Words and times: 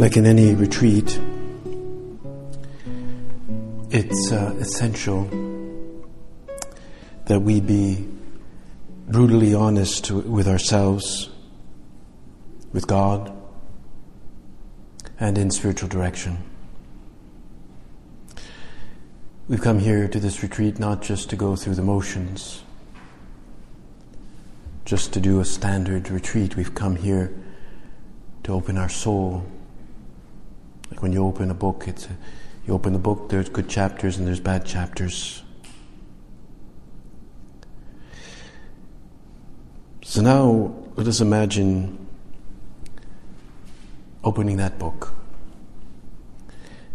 Like 0.00 0.16
in 0.16 0.24
any 0.24 0.54
retreat, 0.54 1.20
it's 3.90 4.32
uh, 4.32 4.56
essential 4.58 5.24
that 7.26 7.40
we 7.40 7.60
be 7.60 8.08
brutally 9.08 9.52
honest 9.52 10.10
with 10.10 10.48
ourselves, 10.48 11.28
with 12.72 12.86
God, 12.86 13.30
and 15.18 15.36
in 15.36 15.50
spiritual 15.50 15.90
direction. 15.90 16.38
We've 19.48 19.60
come 19.60 19.80
here 19.80 20.08
to 20.08 20.18
this 20.18 20.42
retreat 20.42 20.78
not 20.78 21.02
just 21.02 21.28
to 21.28 21.36
go 21.36 21.56
through 21.56 21.74
the 21.74 21.82
motions, 21.82 22.62
just 24.86 25.12
to 25.12 25.20
do 25.20 25.40
a 25.40 25.44
standard 25.44 26.08
retreat. 26.08 26.56
We've 26.56 26.74
come 26.74 26.96
here 26.96 27.34
to 28.44 28.54
open 28.54 28.78
our 28.78 28.88
soul. 28.88 29.44
Like 30.90 31.02
when 31.02 31.12
you 31.12 31.24
open 31.24 31.50
a 31.50 31.54
book, 31.54 31.84
it's 31.86 32.06
a, 32.06 32.16
you 32.66 32.74
open 32.74 32.92
the 32.92 32.98
book, 32.98 33.28
there's 33.28 33.48
good 33.48 33.68
chapters 33.68 34.16
and 34.18 34.26
there's 34.26 34.40
bad 34.40 34.66
chapters. 34.66 35.42
So 40.02 40.20
now 40.20 40.74
let 40.96 41.06
us 41.06 41.20
imagine 41.20 42.06
opening 44.24 44.56
that 44.56 44.78
book. 44.78 45.14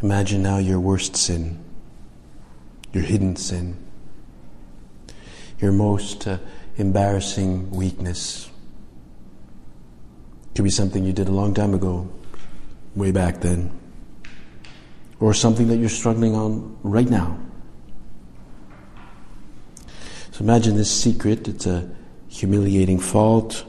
Imagine 0.01 0.43
now 0.43 0.57
your 0.57 0.79
worst 0.79 1.15
sin, 1.15 1.63
your 2.91 3.03
hidden 3.03 3.35
sin, 3.35 3.77
your 5.59 5.71
most 5.71 6.27
uh, 6.27 6.37
embarrassing 6.77 7.71
weakness. 7.71 8.49
It 10.51 10.55
Could 10.55 10.63
be 10.65 10.69
something 10.69 11.03
you 11.03 11.13
did 11.13 11.29
a 11.29 11.31
long 11.31 11.53
time 11.53 11.73
ago, 11.73 12.09
way 12.95 13.11
back 13.11 13.41
then, 13.41 13.71
or 15.19 15.33
something 15.33 15.67
that 15.67 15.77
you're 15.77 15.89
struggling 15.89 16.35
on 16.35 16.77
right 16.83 17.09
now. 17.09 17.37
So 20.31 20.43
imagine 20.43 20.75
this 20.75 20.91
secret. 20.91 21.47
It's 21.47 21.65
a 21.65 21.89
humiliating 22.27 22.99
fault. 22.99 23.65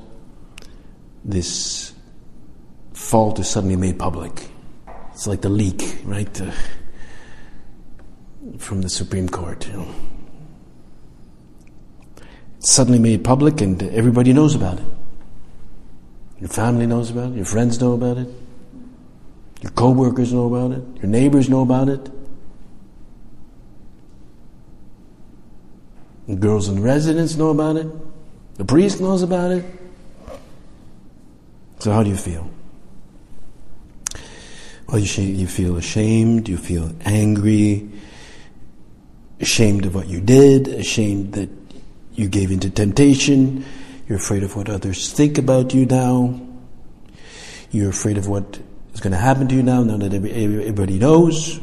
This 1.24 1.92
fault 2.92 3.38
is 3.38 3.48
suddenly 3.48 3.76
made 3.76 3.98
public. 3.98 4.48
It's 5.12 5.26
like 5.26 5.40
the 5.42 5.48
leak, 5.48 5.98
right? 6.04 6.40
Uh, 6.40 6.50
from 8.58 8.82
the 8.82 8.88
Supreme 8.88 9.28
Court. 9.28 9.66
You 9.68 9.72
know. 9.74 9.88
It's 12.58 12.70
suddenly 12.70 12.98
made 12.98 13.22
public 13.22 13.60
and 13.60 13.82
everybody 13.82 14.32
knows 14.32 14.54
about 14.54 14.78
it. 14.78 14.86
Your 16.40 16.48
family 16.48 16.86
knows 16.86 17.10
about 17.10 17.30
it, 17.30 17.36
your 17.36 17.44
friends 17.44 17.80
know 17.80 17.92
about 17.92 18.18
it, 18.18 18.28
your 19.62 19.72
co-workers 19.72 20.32
know 20.32 20.52
about 20.52 20.72
it, 20.72 20.84
your 21.02 21.10
neighbors 21.10 21.48
know 21.48 21.62
about 21.62 21.88
it. 21.88 22.10
The 26.28 26.36
girls 26.36 26.68
in 26.68 26.82
residence 26.82 27.36
know 27.36 27.50
about 27.50 27.76
it. 27.76 27.86
The 28.56 28.64
priest 28.64 29.00
knows 29.00 29.22
about 29.22 29.52
it. 29.52 29.64
So, 31.78 31.92
how 31.92 32.02
do 32.02 32.10
you 32.10 32.16
feel? 32.16 32.50
Well, 34.88 34.98
you, 34.98 35.22
you 35.22 35.46
feel 35.46 35.76
ashamed, 35.76 36.48
you 36.48 36.56
feel 36.56 36.92
angry, 37.04 37.88
ashamed 39.40 39.84
of 39.84 39.94
what 39.94 40.08
you 40.08 40.20
did, 40.20 40.68
ashamed 40.68 41.32
that 41.34 41.50
you 42.14 42.28
gave 42.28 42.50
into 42.50 42.70
temptation, 42.70 43.64
you're 44.08 44.18
afraid 44.18 44.42
of 44.42 44.56
what 44.56 44.68
others 44.68 45.12
think 45.12 45.38
about 45.38 45.74
you 45.74 45.86
now, 45.86 46.40
you're 47.70 47.90
afraid 47.90 48.16
of 48.16 48.28
what 48.28 48.58
is 48.96 49.00
going 49.02 49.12
to 49.12 49.18
happen 49.18 49.46
to 49.46 49.54
you 49.54 49.62
now, 49.62 49.82
now 49.82 49.98
that 49.98 50.14
everybody 50.14 50.98
knows. 50.98 51.60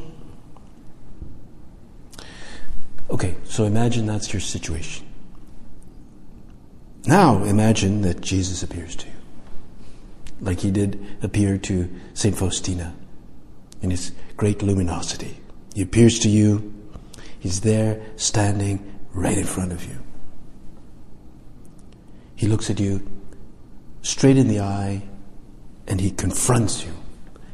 Okay, 3.09 3.35
so 3.43 3.63
imagine 3.63 4.05
that's 4.05 4.31
your 4.31 4.39
situation. 4.39 5.07
Now 7.07 7.43
imagine 7.43 8.03
that 8.03 8.21
Jesus 8.21 8.61
appears 8.61 8.95
to 8.97 9.07
you, 9.07 9.15
like 10.41 10.59
he 10.59 10.69
did 10.69 11.03
appear 11.23 11.57
to 11.57 11.89
St. 12.13 12.37
Faustina 12.37 12.93
in 13.81 13.89
his 13.89 14.11
great 14.37 14.61
luminosity. 14.61 15.35
He 15.73 15.81
appears 15.81 16.19
to 16.19 16.29
you, 16.29 16.71
he's 17.39 17.61
there 17.61 17.99
standing 18.15 18.93
right 19.11 19.39
in 19.39 19.45
front 19.45 19.71
of 19.71 19.83
you. 19.85 19.97
He 22.35 22.45
looks 22.47 22.69
at 22.69 22.79
you 22.79 23.09
straight 24.03 24.37
in 24.37 24.47
the 24.47 24.59
eye 24.59 25.01
and 25.87 25.99
he 25.99 26.11
confronts 26.11 26.85
you. 26.85 26.93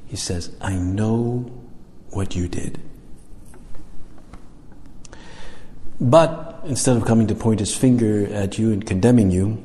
He 0.10 0.16
says, 0.16 0.50
I 0.60 0.74
know 0.74 1.52
what 2.10 2.36
you 2.36 2.48
did. 2.48 2.82
But 6.02 6.62
instead 6.66 6.98
of 6.98 7.06
coming 7.06 7.28
to 7.28 7.36
point 7.36 7.60
his 7.60 7.76
finger 7.76 8.26
at 8.34 8.58
you 8.58 8.72
and 8.72 8.84
condemning 8.84 9.30
you, 9.30 9.64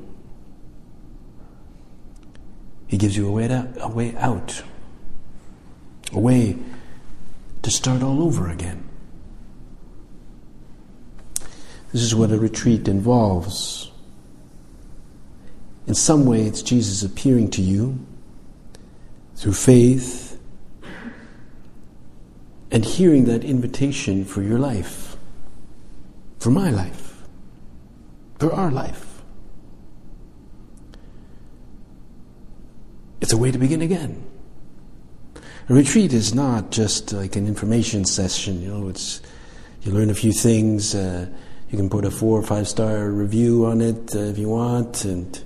he 2.86 2.98
gives 2.98 3.16
you 3.16 3.26
a 3.26 3.32
way, 3.32 3.48
to, 3.48 3.72
a 3.80 3.88
way 3.88 4.14
out, 4.16 4.62
a 6.12 6.20
way 6.20 6.58
to 7.62 7.70
start 7.70 8.02
all 8.02 8.22
over 8.22 8.50
again. 8.50 8.86
This 11.90 12.02
is 12.02 12.14
what 12.14 12.30
a 12.30 12.38
retreat 12.38 12.86
involves. 12.86 13.90
In 15.86 15.94
some 15.94 16.26
way, 16.26 16.42
it's 16.42 16.60
Jesus 16.60 17.02
appearing 17.02 17.50
to 17.52 17.62
you 17.62 17.98
through 19.36 19.54
faith 19.54 20.23
and 22.74 22.84
hearing 22.84 23.24
that 23.24 23.42
invitation 23.42 24.26
for 24.26 24.42
your 24.42 24.58
life 24.58 25.14
for 26.44 26.50
my 26.50 26.68
life, 26.68 27.22
for 28.38 28.52
our 28.52 28.70
life. 28.70 29.22
It's 33.22 33.32
a 33.32 33.38
way 33.38 33.50
to 33.50 33.56
begin 33.56 33.80
again. 33.80 34.22
A 35.70 35.72
retreat 35.72 36.12
is 36.12 36.34
not 36.34 36.70
just 36.70 37.14
like 37.14 37.36
an 37.36 37.46
information 37.46 38.04
session, 38.04 38.60
you 38.60 38.68
know, 38.68 38.88
it's 38.88 39.22
you 39.80 39.92
learn 39.92 40.10
a 40.10 40.14
few 40.14 40.32
things, 40.32 40.94
uh, 40.94 41.26
you 41.70 41.78
can 41.78 41.88
put 41.88 42.04
a 42.04 42.10
four 42.10 42.40
or 42.40 42.42
five 42.42 42.68
star 42.68 43.08
review 43.08 43.64
on 43.64 43.80
it 43.80 44.14
uh, 44.14 44.18
if 44.18 44.36
you 44.36 44.50
want, 44.50 45.06
and 45.06 45.42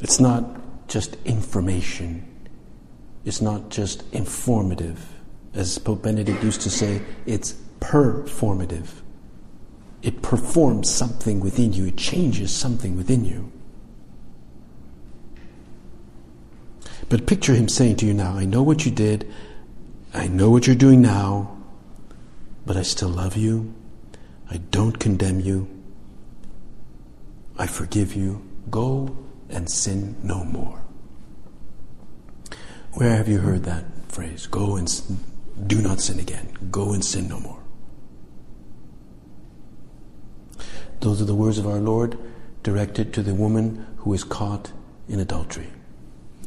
it's 0.00 0.18
not 0.18 0.88
just 0.88 1.16
information, 1.24 2.26
it's 3.26 3.42
not 3.42 3.68
just 3.68 4.04
informative. 4.14 5.04
As 5.52 5.78
Pope 5.78 6.02
Benedict 6.02 6.42
used 6.44 6.60
to 6.62 6.70
say, 6.70 7.02
it's 7.26 7.52
performative. 7.80 8.86
It 10.02 10.22
performs 10.22 10.88
something 10.88 11.40
within 11.40 11.72
you, 11.72 11.86
it 11.86 11.96
changes 11.96 12.52
something 12.52 12.96
within 12.96 13.24
you. 13.24 13.50
But 17.08 17.26
picture 17.26 17.54
him 17.54 17.68
saying 17.68 17.96
to 17.96 18.06
you 18.06 18.14
now, 18.14 18.36
I 18.36 18.44
know 18.44 18.62
what 18.62 18.84
you 18.84 18.92
did, 18.92 19.32
I 20.14 20.28
know 20.28 20.48
what 20.48 20.66
you're 20.66 20.76
doing 20.76 21.02
now, 21.02 21.56
but 22.64 22.76
I 22.76 22.82
still 22.82 23.08
love 23.08 23.36
you, 23.36 23.74
I 24.48 24.58
don't 24.58 24.98
condemn 24.98 25.40
you, 25.40 25.68
I 27.58 27.66
forgive 27.66 28.14
you. 28.14 28.42
Go 28.70 29.16
and 29.48 29.68
sin 29.70 30.16
no 30.22 30.44
more. 30.44 30.85
Where 32.96 33.14
have 33.14 33.28
you 33.28 33.40
heard 33.40 33.64
that 33.64 33.84
phrase? 34.08 34.46
Go 34.46 34.76
and 34.76 34.88
do 35.66 35.82
not 35.82 36.00
sin 36.00 36.18
again. 36.18 36.56
Go 36.70 36.94
and 36.94 37.04
sin 37.04 37.28
no 37.28 37.38
more. 37.38 37.62
Those 41.00 41.20
are 41.20 41.26
the 41.26 41.34
words 41.34 41.58
of 41.58 41.66
our 41.66 41.78
Lord 41.78 42.16
directed 42.62 43.12
to 43.12 43.22
the 43.22 43.34
woman 43.34 43.86
who 43.98 44.14
is 44.14 44.24
caught 44.24 44.72
in 45.10 45.20
adultery. 45.20 45.68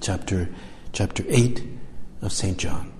Chapter, 0.01 0.49
chapter 0.91 1.23
8 1.29 1.63
of 2.23 2.33
St. 2.33 2.57
John. 2.57 2.93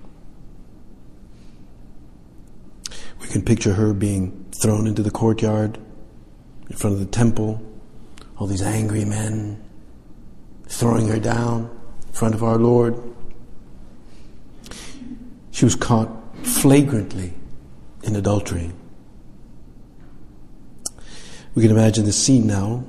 We 3.20 3.26
can 3.26 3.42
picture 3.42 3.72
her 3.72 3.92
being 3.92 4.46
thrown 4.62 4.86
into 4.86 5.02
the 5.02 5.10
courtyard 5.10 5.76
in 6.68 6.76
front 6.76 6.94
of 6.94 7.00
the 7.00 7.06
temple, 7.06 7.60
all 8.36 8.46
these 8.46 8.62
angry 8.62 9.04
men 9.04 9.60
throwing 10.68 11.08
her 11.08 11.18
down 11.18 11.68
in 12.06 12.12
front 12.12 12.36
of 12.36 12.44
our 12.44 12.56
Lord. 12.56 12.94
She 15.60 15.66
was 15.66 15.74
caught 15.74 16.08
flagrantly 16.42 17.34
in 18.02 18.16
adultery. 18.16 18.72
We 21.54 21.60
can 21.60 21.70
imagine 21.70 22.06
the 22.06 22.14
scene 22.14 22.46
now. 22.46 22.82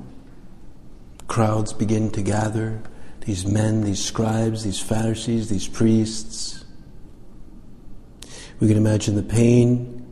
Crowds 1.28 1.74
begin 1.74 2.12
to 2.12 2.22
gather. 2.22 2.82
These 3.26 3.46
men, 3.46 3.82
these 3.82 4.02
scribes, 4.02 4.64
these 4.64 4.80
Pharisees, 4.80 5.50
these 5.50 5.68
priests. 5.68 6.64
We 8.62 8.70
can 8.70 8.78
imagine 8.78 9.16
the 9.16 9.24
pain 9.24 10.08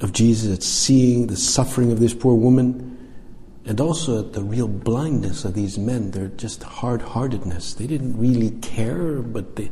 of 0.00 0.12
Jesus 0.12 0.54
at 0.54 0.62
seeing 0.62 1.28
the 1.28 1.36
suffering 1.36 1.92
of 1.92 1.98
this 1.98 2.12
poor 2.12 2.34
woman 2.34 3.14
and 3.64 3.80
also 3.80 4.18
at 4.18 4.34
the 4.34 4.42
real 4.42 4.68
blindness 4.68 5.46
of 5.46 5.54
these 5.54 5.78
men, 5.78 6.10
their 6.10 6.28
just 6.28 6.62
hard 6.62 7.00
heartedness. 7.00 7.72
They 7.72 7.86
didn't 7.86 8.18
really 8.18 8.50
care, 8.60 9.22
but 9.22 9.56
they, 9.56 9.70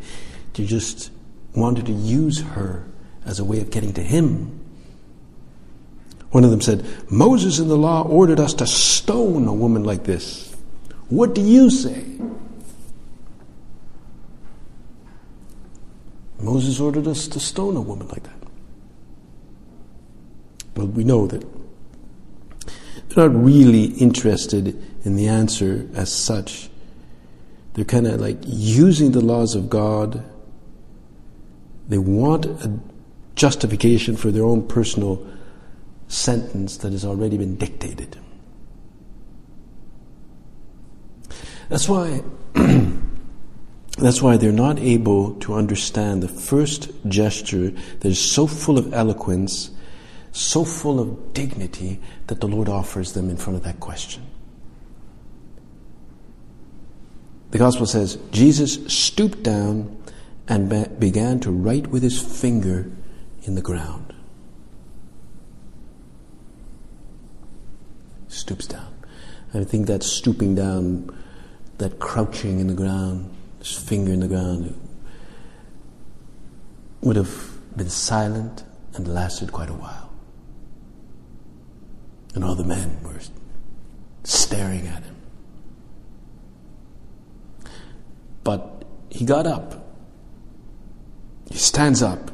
they 0.55 0.65
just 0.65 1.11
wanted 1.59 1.87
to 1.87 1.93
use 1.93 2.41
her 2.41 2.85
as 3.25 3.39
a 3.39 3.45
way 3.45 3.61
of 3.61 3.71
getting 3.71 3.93
to 3.95 4.03
him. 4.03 4.59
One 6.31 6.45
of 6.45 6.51
them 6.51 6.61
said, 6.61 6.85
Moses 7.11 7.59
in 7.59 7.69
the 7.69 7.77
law 7.77 8.03
ordered 8.03 8.41
us 8.41 8.55
to 8.55 8.67
stone 8.67 9.49
a 9.49 9.53
woman 9.53 9.85
like 9.85 10.05
this. 10.05 10.55
What 11.09 11.35
do 11.35 11.41
you 11.41 11.71
say? 11.71 12.05
Moses 16.41 16.79
ordered 16.81 17.07
us 17.09 17.29
to 17.29 17.41
stone 17.41 17.77
a 17.77 17.81
woman 17.81 18.09
like 18.09 18.23
that. 18.23 18.39
But 20.75 20.87
we 20.89 21.03
know 21.03 21.27
that 21.27 21.45
they're 23.09 23.29
not 23.29 23.45
really 23.45 23.85
interested 23.85 24.81
in 25.05 25.17
the 25.17 25.29
answer 25.29 25.89
as 25.95 26.13
such. 26.13 26.69
They're 27.73 27.85
kind 27.85 28.07
of 28.07 28.21
like 28.21 28.39
using 28.45 29.13
the 29.13 29.21
laws 29.21 29.55
of 29.55 29.71
God. 29.71 30.25
They 31.89 31.99
want 31.99 32.47
a 32.47 32.79
justification 33.35 34.17
for 34.17 34.31
their 34.31 34.45
own 34.45 34.67
personal 34.67 35.27
sentence 36.09 36.79
that 36.79 36.93
has 36.93 37.05
already 37.05 37.39
been 37.39 37.57
dictated. 37.57 38.19
That's 41.69 41.89
why 41.89 42.23
that's 43.99 44.23
why 44.23 44.37
they're 44.37 44.53
not 44.53 44.79
able 44.79 45.35
to 45.41 45.55
understand 45.55 46.23
the 46.23 46.29
first 46.29 46.91
gesture 47.09 47.71
that 47.71 48.09
is 48.09 48.21
so 48.21 48.47
full 48.47 48.79
of 48.79 48.95
eloquence 48.95 49.71
so 50.33 50.65
full 50.65 51.01
of 51.01 51.33
dignity 51.33 52.01
that 52.29 52.41
the 52.41 52.49
Lord 52.49 52.69
offers 52.69 53.13
them 53.13 53.29
in 53.29 53.37
front 53.37 53.57
of 53.57 53.65
that 53.65 53.81
question. 53.81 54.23
The 57.51 57.59
Gospel 57.59 57.87
says 57.87 58.19
Jesus 58.31 58.93
stooped 58.93 59.43
down 59.43 59.97
and 60.49 60.69
be- 60.69 60.87
began 60.99 61.41
to 61.41 61.51
write 61.51 61.89
with 61.89 62.03
his 62.03 62.21
finger 62.21 62.91
in 63.43 63.55
the 63.55 63.63
ground. 63.63 64.15
Stoops 68.29 68.67
down. 68.67 68.95
I 69.55 69.65
think 69.65 69.87
that 69.87 70.03
stooping 70.03 70.55
down, 70.55 71.15
that 71.79 71.99
crouching 71.99 72.61
in 72.61 72.67
the 72.67 72.75
ground, 72.75 73.31
his 73.59 73.73
finger 73.73 74.13
in 74.13 74.21
the 74.21 74.29
ground, 74.29 74.75
would 77.01 77.17
have 77.17 77.77
been 77.77 77.89
silent 77.89 78.65
and 78.95 79.07
lasted 79.07 79.53
quite 79.53 79.71
a 79.71 79.75
while. 79.75 80.11
And 82.35 82.45
all 82.45 82.55
the 82.55 82.65
men 82.65 82.99
were 83.03 83.21
staring 84.25 84.87
at 84.87 85.03
him. 85.03 85.17
But 88.45 88.85
he 89.11 89.25
got 89.25 89.47
up. 89.47 89.78
He 91.51 91.59
stands 91.59 92.03
up 92.03 92.31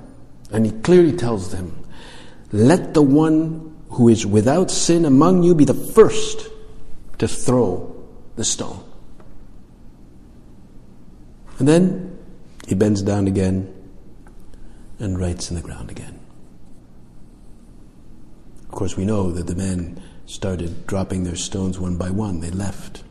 and 0.51 0.67
he 0.67 0.73
clearly 0.73 1.13
tells 1.13 1.53
them, 1.53 1.85
Let 2.53 2.95
the 2.95 3.03
one 3.03 3.77
who 3.91 4.09
is 4.09 4.27
without 4.27 4.71
sin 4.71 5.05
among 5.05 5.43
you 5.43 5.55
be 5.55 5.65
the 5.65 5.75
first 5.75 6.49
to 7.19 7.29
throw 7.29 7.95
the 8.37 8.45
stone. 8.45 8.83
And 11.59 11.69
then 11.69 12.19
he 12.67 12.75
bends 12.75 13.03
down 13.03 13.27
again 13.27 13.73
and 14.99 15.19
writes 15.19 15.51
in 15.51 15.57
the 15.57 15.63
ground 15.63 15.91
again. 15.91 16.19
Of 18.65 18.71
course, 18.71 18.97
we 18.97 19.05
know 19.05 19.31
that 19.31 19.47
the 19.47 19.55
men 19.55 20.03
started 20.27 20.87
dropping 20.87 21.23
their 21.23 21.37
stones 21.37 21.79
one 21.79 21.97
by 21.97 22.11
one. 22.11 22.41
They 22.41 22.51
left. 22.51 23.05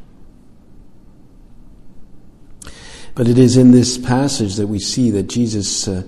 But 3.16 3.28
it 3.28 3.38
is 3.38 3.58
in 3.58 3.72
this 3.72 3.98
passage 3.98 4.56
that 4.56 4.68
we 4.68 4.80
see 4.80 5.12
that 5.12 5.24
Jesus, 5.24 5.88
uh, 5.88 6.04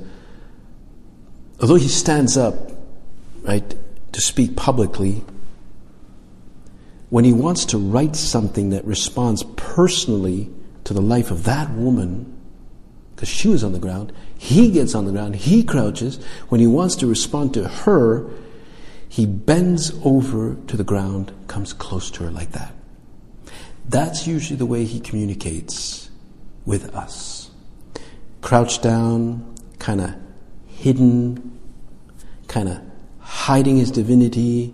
although 1.62 1.76
he 1.76 1.88
stands 1.88 2.36
up, 2.36 2.72
right, 3.44 3.76
to 4.12 4.22
speak 4.22 4.56
publicly, 4.56 5.24
when 7.10 7.24
he 7.24 7.34
wants 7.34 7.66
to 7.66 7.78
write 7.78 8.16
something 8.16 8.72
that 8.72 8.84
responds 8.86 9.44
personally 9.56 10.50
to 10.86 10.94
the 10.94 11.02
life 11.02 11.30
of 11.30 11.44
that 11.44 11.72
woman, 11.72 12.32
because 13.16 13.30
she 13.30 13.48
was 13.48 13.64
on 13.64 13.72
the 13.72 13.80
ground, 13.80 14.12
he 14.38 14.72
gets 14.72 14.96
on 14.96 15.06
the 15.06 15.12
ground, 15.12 15.36
he 15.36 15.64
crouches. 15.64 16.18
When 16.50 16.60
he 16.60 16.68
wants 16.68 16.96
to 16.98 17.08
respond 17.08 17.54
to 17.54 17.68
her, 17.68 18.28
he 19.08 19.26
bends 19.28 19.94
over 20.04 20.56
to 20.68 20.76
the 20.76 20.84
ground, 20.84 21.32
comes 21.48 21.72
close 21.72 22.10
to 22.12 22.24
her 22.24 22.32
like 22.32 22.52
that. 22.52 22.74
That's 23.88 24.26
usually 24.26 24.58
the 24.58 24.66
way 24.66 24.86
he 24.86 25.00
communicates 25.00 26.05
with 26.66 26.96
us. 26.96 27.52
Crouched 28.42 28.82
down, 28.82 29.56
kind 29.80 30.02
of 30.02 30.16
hidden, 30.68 31.60
kind 32.48 32.70
of 32.70 32.82
hiding 33.20 33.78
his 33.78 33.92
divinity 33.92 34.74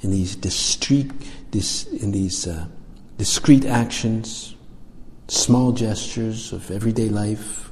in 0.00 0.10
these 0.10 0.36
discreet, 0.36 1.10
in 1.52 2.12
these 2.12 2.46
uh, 2.46 2.66
discreet 3.18 3.64
actions, 3.64 4.54
small 5.28 5.72
gestures 5.72 6.52
of 6.52 6.70
everyday 6.70 7.08
life. 7.08 7.70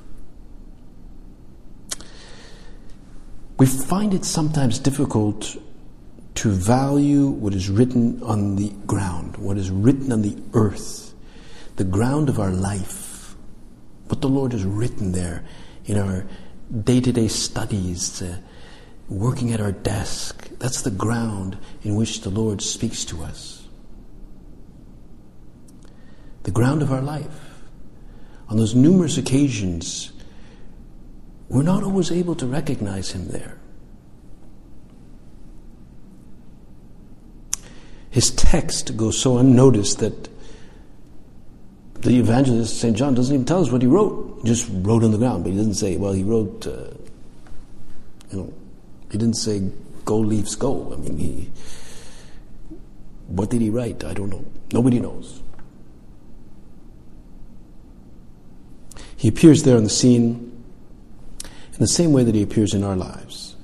We 3.58 3.66
find 3.66 4.14
it 4.14 4.24
sometimes 4.24 4.78
difficult 4.78 5.56
to 6.36 6.50
value 6.50 7.28
what 7.28 7.54
is 7.54 7.68
written 7.68 8.22
on 8.22 8.56
the 8.56 8.70
ground, 8.86 9.36
what 9.36 9.58
is 9.58 9.70
written 9.70 10.10
on 10.12 10.22
the 10.22 10.36
earth, 10.54 11.14
the 11.76 11.84
ground 11.84 12.28
of 12.28 12.40
our 12.40 12.50
life, 12.50 13.01
what 14.12 14.20
the 14.20 14.28
Lord 14.28 14.52
has 14.52 14.62
written 14.62 15.12
there 15.12 15.42
in 15.86 15.96
our 15.96 16.26
day 16.84 17.00
to 17.00 17.12
day 17.14 17.28
studies, 17.28 18.20
uh, 18.20 18.36
working 19.08 19.52
at 19.52 19.60
our 19.62 19.72
desk. 19.72 20.50
That's 20.58 20.82
the 20.82 20.90
ground 20.90 21.56
in 21.82 21.96
which 21.96 22.20
the 22.20 22.28
Lord 22.28 22.60
speaks 22.60 23.06
to 23.06 23.22
us. 23.22 23.66
The 26.42 26.50
ground 26.50 26.82
of 26.82 26.92
our 26.92 27.00
life. 27.00 27.40
On 28.50 28.58
those 28.58 28.74
numerous 28.74 29.16
occasions, 29.16 30.12
we're 31.48 31.62
not 31.62 31.82
always 31.82 32.12
able 32.12 32.34
to 32.34 32.46
recognize 32.46 33.12
Him 33.12 33.28
there. 33.28 33.56
his 38.10 38.30
text 38.30 38.94
goes 38.98 39.18
so 39.18 39.38
unnoticed 39.38 40.00
that 40.00 40.28
the 42.02 42.18
evangelist 42.18 42.80
St. 42.80 42.96
John 42.96 43.14
doesn't 43.14 43.32
even 43.32 43.46
tell 43.46 43.62
us 43.62 43.70
what 43.70 43.80
he 43.80 43.86
wrote. 43.86 44.40
He 44.42 44.48
just 44.48 44.68
wrote 44.70 45.04
on 45.04 45.12
the 45.12 45.18
ground, 45.18 45.44
but 45.44 45.50
he 45.50 45.56
doesn't 45.56 45.74
say, 45.74 45.96
well, 45.96 46.12
he 46.12 46.24
wrote, 46.24 46.66
uh, 46.66 46.90
you 48.30 48.38
know, 48.38 48.52
he 49.10 49.18
didn't 49.18 49.36
say, 49.36 49.70
go 50.04 50.18
leaves 50.18 50.56
go. 50.56 50.92
I 50.92 50.96
mean, 50.96 51.18
he, 51.18 51.50
what 53.28 53.50
did 53.50 53.60
he 53.60 53.70
write? 53.70 54.02
I 54.02 54.14
don't 54.14 54.30
know. 54.30 54.44
Nobody 54.72 54.98
knows. 54.98 55.40
He 59.16 59.28
appears 59.28 59.62
there 59.62 59.76
on 59.76 59.84
the 59.84 59.90
scene 59.90 60.64
in 61.44 61.78
the 61.78 61.86
same 61.86 62.12
way 62.12 62.24
that 62.24 62.34
he 62.34 62.42
appears 62.42 62.74
in 62.74 62.82
our 62.82 62.96
lives. 62.96 63.54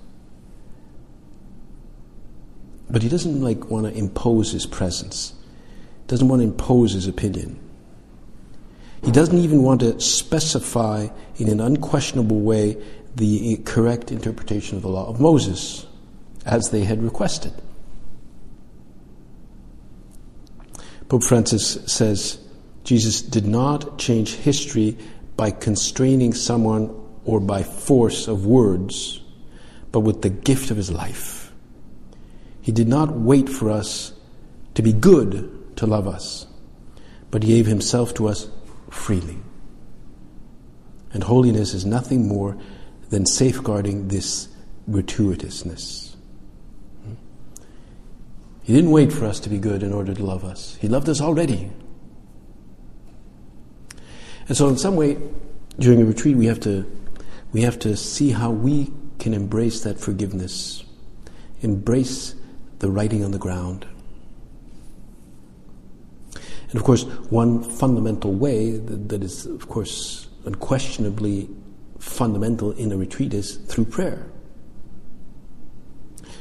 But 2.89 3.03
he 3.03 3.09
doesn't 3.09 3.43
like 3.43 3.69
want 3.69 3.87
to 3.87 3.93
impose 3.93 4.53
his 4.53 4.65
presence. 4.65 5.35
Doesn't 6.07 6.29
want 6.29 6.41
to 6.41 6.45
impose 6.45 6.93
his 6.93 7.09
opinion. 7.09 7.59
He 9.09 9.13
doesn't 9.13 9.39
even 9.39 9.63
want 9.63 9.81
to 9.81 9.99
specify 10.03 11.09
in 11.39 11.49
an 11.49 11.63
unquestionable 11.63 12.41
way 12.41 12.77
the 13.17 13.57
correct 13.65 14.13
interpretation 14.13 14.77
of 14.77 14.83
the 14.83 14.91
law 14.91 15.09
of 15.09 15.19
Moses 15.19 15.87
as 16.45 16.69
they 16.69 16.85
had 16.85 17.03
requested. 17.03 17.55
Pope 21.09 21.25
Francis 21.25 21.79
says 21.87 22.39
Jesus 22.85 23.23
did 23.23 23.47
not 23.47 23.99
change 23.99 24.35
history 24.35 24.99
by 25.39 25.53
constraining 25.53 26.35
someone 26.35 26.95
or 27.25 27.41
by 27.41 27.63
force 27.63 28.29
of 28.29 28.45
words, 28.45 29.23
but 29.91 30.01
with 30.01 30.21
the 30.21 30.29
gift 30.29 30.71
of 30.71 30.77
his 30.77 30.91
life. 30.91 31.51
He 32.61 32.73
did 32.73 32.89
not 32.89 33.13
wait 33.13 33.49
for 33.49 33.71
us 33.71 34.13
to 34.75 34.83
be 34.83 34.93
good 34.93 35.79
to 35.79 35.87
love 35.87 36.07
us, 36.07 36.47
but 37.31 37.43
He 37.43 37.55
gave 37.55 37.65
Himself 37.65 38.13
to 38.13 38.29
us 38.29 38.51
freely. 38.91 39.39
And 41.13 41.23
holiness 41.23 41.75
is 41.75 41.85
nothing 41.85 42.29
more 42.29 42.57
than 43.11 43.27
safeguarding 43.27 44.09
this 44.09 44.49
gratuitousness. 44.91 46.17
He 48.63 48.75
didn't 48.75 48.91
wait 48.91 49.13
for 49.13 49.25
us 49.25 49.41
to 49.41 49.49
be 49.49 49.59
good 49.59 49.83
in 49.83 49.95
order 49.95 50.13
to 50.13 50.23
love 50.23 50.45
us. 50.45 50.77
He 50.79 50.89
loved 50.89 51.09
us 51.09 51.23
already. 51.23 51.71
And 54.47 54.57
so, 54.57 54.69
in 54.69 54.77
some 54.77 54.95
way, 54.95 55.17
during 55.79 56.03
a 56.03 56.05
retreat, 56.05 56.37
we 56.37 56.47
have 56.47 56.61
to 56.61 56.85
we 57.53 57.63
have 57.63 57.79
to 57.79 57.97
see 57.97 58.31
how 58.31 58.51
we 58.51 58.93
can 59.19 59.33
embrace 59.33 59.81
that 59.85 59.99
forgiveness, 59.99 60.85
embrace 61.63 62.35
the 62.79 62.91
writing 62.91 63.25
on 63.25 63.31
the 63.31 63.39
ground. 63.39 63.87
And 66.71 66.77
of 66.77 66.85
course, 66.85 67.05
one 67.31 67.63
fundamental 67.63 68.35
way 68.35 68.73
that, 68.73 69.09
that 69.09 69.23
is, 69.23 69.47
of 69.47 69.69
course, 69.69 70.29
unquestionably 70.45 71.49
fundamental 71.99 72.73
in 72.73 72.93
a 72.93 72.97
retreat 72.97 73.35
is 73.35 73.57
through 73.57 73.87
prayer. 73.87 74.27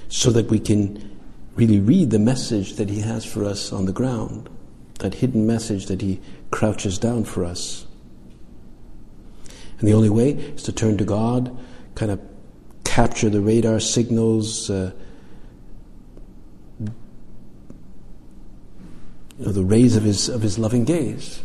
So 0.10 0.32
that 0.32 0.50
we 0.50 0.60
can 0.60 1.18
really 1.56 1.80
read 1.80 2.12
the 2.12 2.20
message 2.20 2.74
that 2.74 2.90
He 2.90 3.00
has 3.02 3.26
for 3.26 3.44
us 3.44 3.72
on 3.72 3.86
the 3.86 3.94
ground, 3.94 4.50
that 5.00 5.16
hidden 5.16 5.48
message 5.48 5.88
that 5.88 6.02
He 6.02 6.20
crouches 6.52 7.00
down 7.00 7.24
for 7.24 7.44
us. 7.44 7.86
And 9.80 9.88
the 9.88 9.94
only 9.94 10.10
way 10.10 10.32
is 10.32 10.64
to 10.64 10.72
turn 10.72 10.98
to 10.98 11.06
God, 11.06 11.56
kind 11.96 12.12
of 12.12 12.20
capture 12.84 13.30
the 13.30 13.42
radar 13.42 13.80
signals, 13.80 14.70
uh, 14.70 14.92
know, 19.46 19.52
the 19.52 19.64
rays 19.64 19.96
of 19.96 20.04
his, 20.04 20.30
of 20.30 20.42
his 20.42 20.58
loving 20.58 20.86
gaze. 20.86 21.42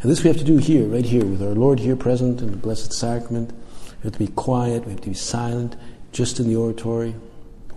And 0.00 0.10
this 0.10 0.24
we 0.24 0.28
have 0.28 0.38
to 0.38 0.44
do 0.44 0.58
here, 0.58 0.86
right 0.86 1.04
here, 1.04 1.24
with 1.24 1.42
our 1.42 1.54
Lord 1.54 1.78
here 1.78 1.96
present 1.96 2.40
in 2.40 2.50
the 2.50 2.56
Blessed 2.56 2.92
Sacrament. 2.92 3.52
We 3.52 4.04
have 4.04 4.12
to 4.14 4.18
be 4.18 4.28
quiet, 4.28 4.84
we 4.84 4.92
have 4.92 5.00
to 5.02 5.08
be 5.08 5.14
silent, 5.14 5.76
just 6.10 6.40
in 6.40 6.48
the 6.48 6.56
oratory, 6.56 7.14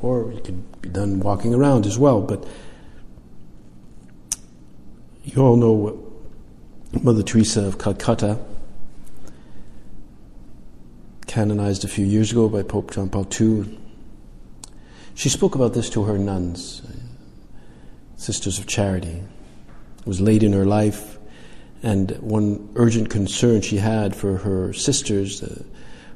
or 0.02 0.32
it 0.32 0.44
can 0.44 0.66
be 0.82 0.90
done 0.90 1.20
walking 1.20 1.54
around 1.54 1.86
as 1.86 1.98
well. 1.98 2.22
But 2.22 2.48
you 5.24 5.42
all 5.42 5.56
know 5.56 5.72
what 5.72 7.04
Mother 7.04 7.24
Teresa 7.24 7.66
of 7.66 7.78
Calcutta 7.78 8.40
canonized 11.28 11.84
a 11.84 11.88
few 11.88 12.06
years 12.06 12.32
ago 12.32 12.48
by 12.48 12.64
Pope 12.64 12.92
John 12.92 13.10
Paul 13.10 13.28
II. 13.40 13.78
She 15.16 15.30
spoke 15.30 15.56
about 15.56 15.74
this 15.74 15.90
to 15.92 16.04
her 16.04 16.18
nuns, 16.18 16.82
Sisters 18.18 18.60
of 18.60 18.68
Charity. 18.68 19.24
It 20.00 20.08
was 20.08 20.22
late 20.22 20.44
in 20.44 20.54
her 20.54 20.66
life, 20.66 21.18
and 21.84 22.12
one 22.20 22.70
urgent 22.76 23.10
concern 23.10 23.62
she 23.62 23.78
had 23.78 24.16
for 24.16 24.38
her 24.38 24.74
sisters 24.74 25.44
uh, 25.44 25.64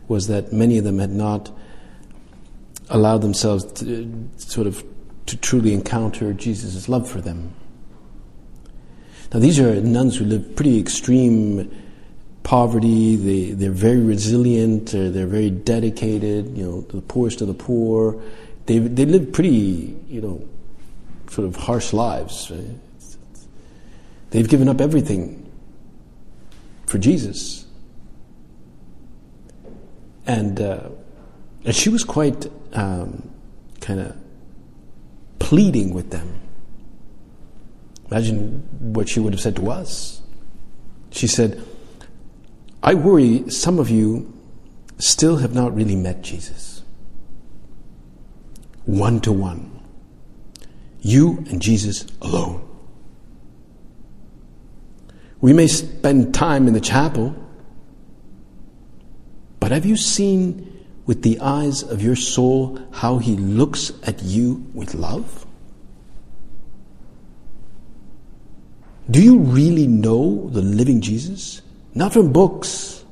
was 0.07 0.27
that 0.27 0.51
many 0.51 0.77
of 0.77 0.83
them 0.83 0.99
had 0.99 1.11
not 1.11 1.51
allowed 2.89 3.19
themselves 3.19 3.65
to, 3.73 4.29
sort 4.37 4.67
of 4.67 4.83
to 5.27 5.37
truly 5.37 5.73
encounter 5.73 6.33
Jesus' 6.33 6.89
love 6.89 7.09
for 7.09 7.21
them. 7.21 7.53
Now, 9.31 9.39
these 9.39 9.59
are 9.59 9.79
nuns 9.81 10.17
who 10.17 10.25
live 10.25 10.55
pretty 10.55 10.79
extreme 10.79 11.71
poverty. 12.41 13.15
They, 13.15 13.51
they're 13.51 13.71
very 13.71 13.99
resilient. 13.99 14.91
They're, 14.91 15.11
they're 15.11 15.27
very 15.27 15.51
dedicated. 15.51 16.57
You 16.57 16.63
know, 16.65 16.81
the 16.81 17.01
poorest 17.01 17.41
of 17.41 17.47
the 17.47 17.53
poor. 17.53 18.19
They, 18.65 18.79
they 18.79 19.05
live 19.05 19.31
pretty, 19.31 19.95
you 20.07 20.21
know, 20.21 20.47
sort 21.29 21.47
of 21.47 21.55
harsh 21.55 21.93
lives. 21.93 22.51
They've 24.31 24.47
given 24.47 24.69
up 24.69 24.81
everything 24.81 25.51
for 26.85 26.97
Jesus. 26.97 27.65
And, 30.25 30.59
uh, 30.61 30.89
and 31.65 31.75
she 31.75 31.89
was 31.89 32.03
quite 32.03 32.47
um, 32.73 33.29
kind 33.79 33.99
of 33.99 34.15
pleading 35.39 35.93
with 35.93 36.11
them. 36.11 36.39
Imagine 38.11 38.67
what 38.93 39.07
she 39.09 39.19
would 39.19 39.33
have 39.33 39.41
said 39.41 39.55
to 39.55 39.71
us. 39.71 40.21
She 41.11 41.27
said, 41.27 41.63
I 42.81 42.93
worry 42.93 43.49
some 43.49 43.79
of 43.79 43.89
you 43.89 44.31
still 44.97 45.37
have 45.37 45.53
not 45.53 45.75
really 45.75 45.95
met 45.95 46.21
Jesus. 46.21 46.83
One 48.85 49.19
to 49.21 49.31
one. 49.31 49.78
You 51.01 51.43
and 51.49 51.61
Jesus 51.61 52.05
alone. 52.21 52.65
We 55.41 55.53
may 55.53 55.67
spend 55.67 56.33
time 56.33 56.67
in 56.67 56.73
the 56.73 56.81
chapel, 56.81 57.35
but 59.59 59.71
have 59.71 59.85
you 59.85 59.95
seen 59.95 60.85
with 61.05 61.21
the 61.23 61.39
eyes 61.39 61.81
of 61.81 62.01
your 62.01 62.15
soul 62.15 62.79
how 62.91 63.17
he 63.19 63.35
looks 63.35 63.91
at 64.03 64.21
you 64.21 64.65
with 64.73 64.93
love? 64.93 65.45
Do 69.09 69.21
you 69.21 69.39
really 69.39 69.87
know 69.87 70.49
the 70.49 70.61
living 70.61 71.01
Jesus? 71.01 71.61
Not 71.95 72.13
from 72.13 72.31
books, 72.31 73.03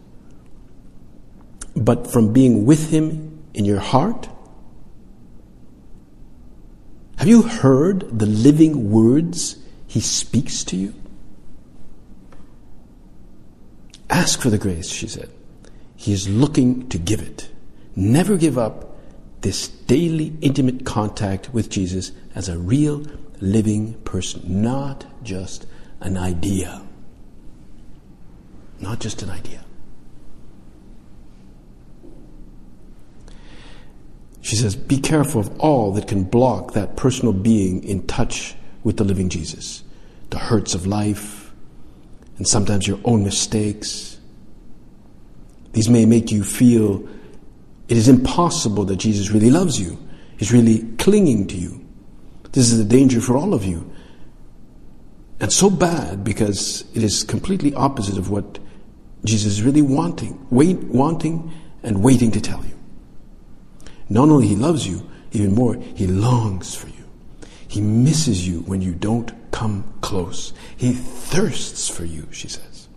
but 1.75 2.12
from 2.12 2.34
being 2.34 2.65
with 2.65 2.91
Him 2.91 3.44
in 3.53 3.65
your 3.65 3.79
heart? 3.79 4.29
Have 7.17 7.27
you 7.27 7.43
heard 7.43 8.19
the 8.19 8.25
living 8.25 8.91
words 8.91 9.57
He 9.88 10.00
speaks 10.00 10.63
to 10.65 10.75
you? 10.75 10.93
Ask 14.09 14.41
for 14.41 14.50
the 14.50 14.57
grace, 14.57 14.89
she 14.89 15.07
said. 15.07 15.29
He 15.95 16.13
is 16.13 16.29
looking 16.29 16.88
to 16.89 16.97
give 16.97 17.21
it. 17.21 17.50
Never 17.95 18.38
give 18.38 18.57
up 18.57 18.95
this 19.41 19.67
daily 19.67 20.36
intimate 20.41 20.86
contact 20.86 21.53
with 21.53 21.69
Jesus 21.69 22.12
as 22.36 22.50
a 22.50 22.57
real 22.57 23.05
living 23.39 23.95
person, 24.01 24.62
not 24.62 25.05
just 25.24 25.65
an 26.01 26.17
idea 26.17 26.88
not 28.79 29.00
just 29.00 29.21
an 29.21 29.29
idea. 29.29 29.63
She 34.48 34.56
says, 34.56 34.77
Be 34.77 34.98
careful 34.98 35.42
of 35.42 35.60
all 35.60 35.92
that 35.92 36.08
can 36.08 36.24
block 36.24 36.72
that 36.72 36.96
personal 36.96 37.34
being 37.34 37.84
in 37.84 38.08
touch 38.08 38.56
with 38.82 38.96
the 38.96 39.04
living 39.04 39.27
Jesus. 39.27 39.84
The 40.30 40.38
hurts 40.38 40.74
of 40.74 40.88
life, 40.88 41.51
and 42.38 42.48
sometimes 42.48 42.88
your 42.88 42.98
own 43.04 43.25
mistakes. 43.25 44.18
These 45.74 45.89
may 45.89 46.06
make 46.06 46.32
you 46.32 46.46
feel 46.46 47.06
it 47.89 47.98
is 47.98 48.08
impossible 48.08 48.86
that 48.86 48.96
Jesus 48.96 49.32
really 49.32 49.50
loves 49.50 49.82
you, 49.82 50.00
He's 50.38 50.54
really 50.54 50.84
clinging 50.98 51.48
to 51.48 51.58
you. 51.58 51.86
This 52.54 52.72
is 52.72 52.80
a 52.80 52.86
danger 52.86 53.20
for 53.20 53.36
all 53.36 53.54
of 53.54 53.66
you. 53.66 53.92
And 55.42 55.51
so 55.51 55.70
bad 55.70 56.24
because 56.24 56.86
it 56.96 57.04
is 57.04 57.25
completely 57.25 57.74
opposite 57.74 58.18
of 58.18 58.30
what 58.30 58.60
Jesus 59.25 59.51
is 59.51 59.62
really 59.62 59.82
wanting, 59.82 60.48
wait, 60.50 60.77
wanting 60.86 61.51
and 61.84 62.01
waiting 62.01 62.32
to 62.32 62.39
tell 62.39 62.63
you. 62.63 62.76
Not 64.09 64.29
only 64.29 64.47
he 64.47 64.55
loves 64.55 64.87
you, 64.87 65.09
even 65.31 65.53
more, 65.53 65.75
he 65.75 66.07
longs 66.07 66.73
for 66.75 66.87
you. 66.87 66.93
He 67.67 67.81
misses 67.81 68.47
you 68.47 68.61
when 68.61 68.81
you 68.81 68.93
don't 68.93 69.31
come 69.51 69.83
close. 70.01 70.53
He 70.75 70.93
thirsts 70.93 71.89
for 71.89 72.05
you, 72.05 72.27
she 72.31 72.47
says. 72.47 72.87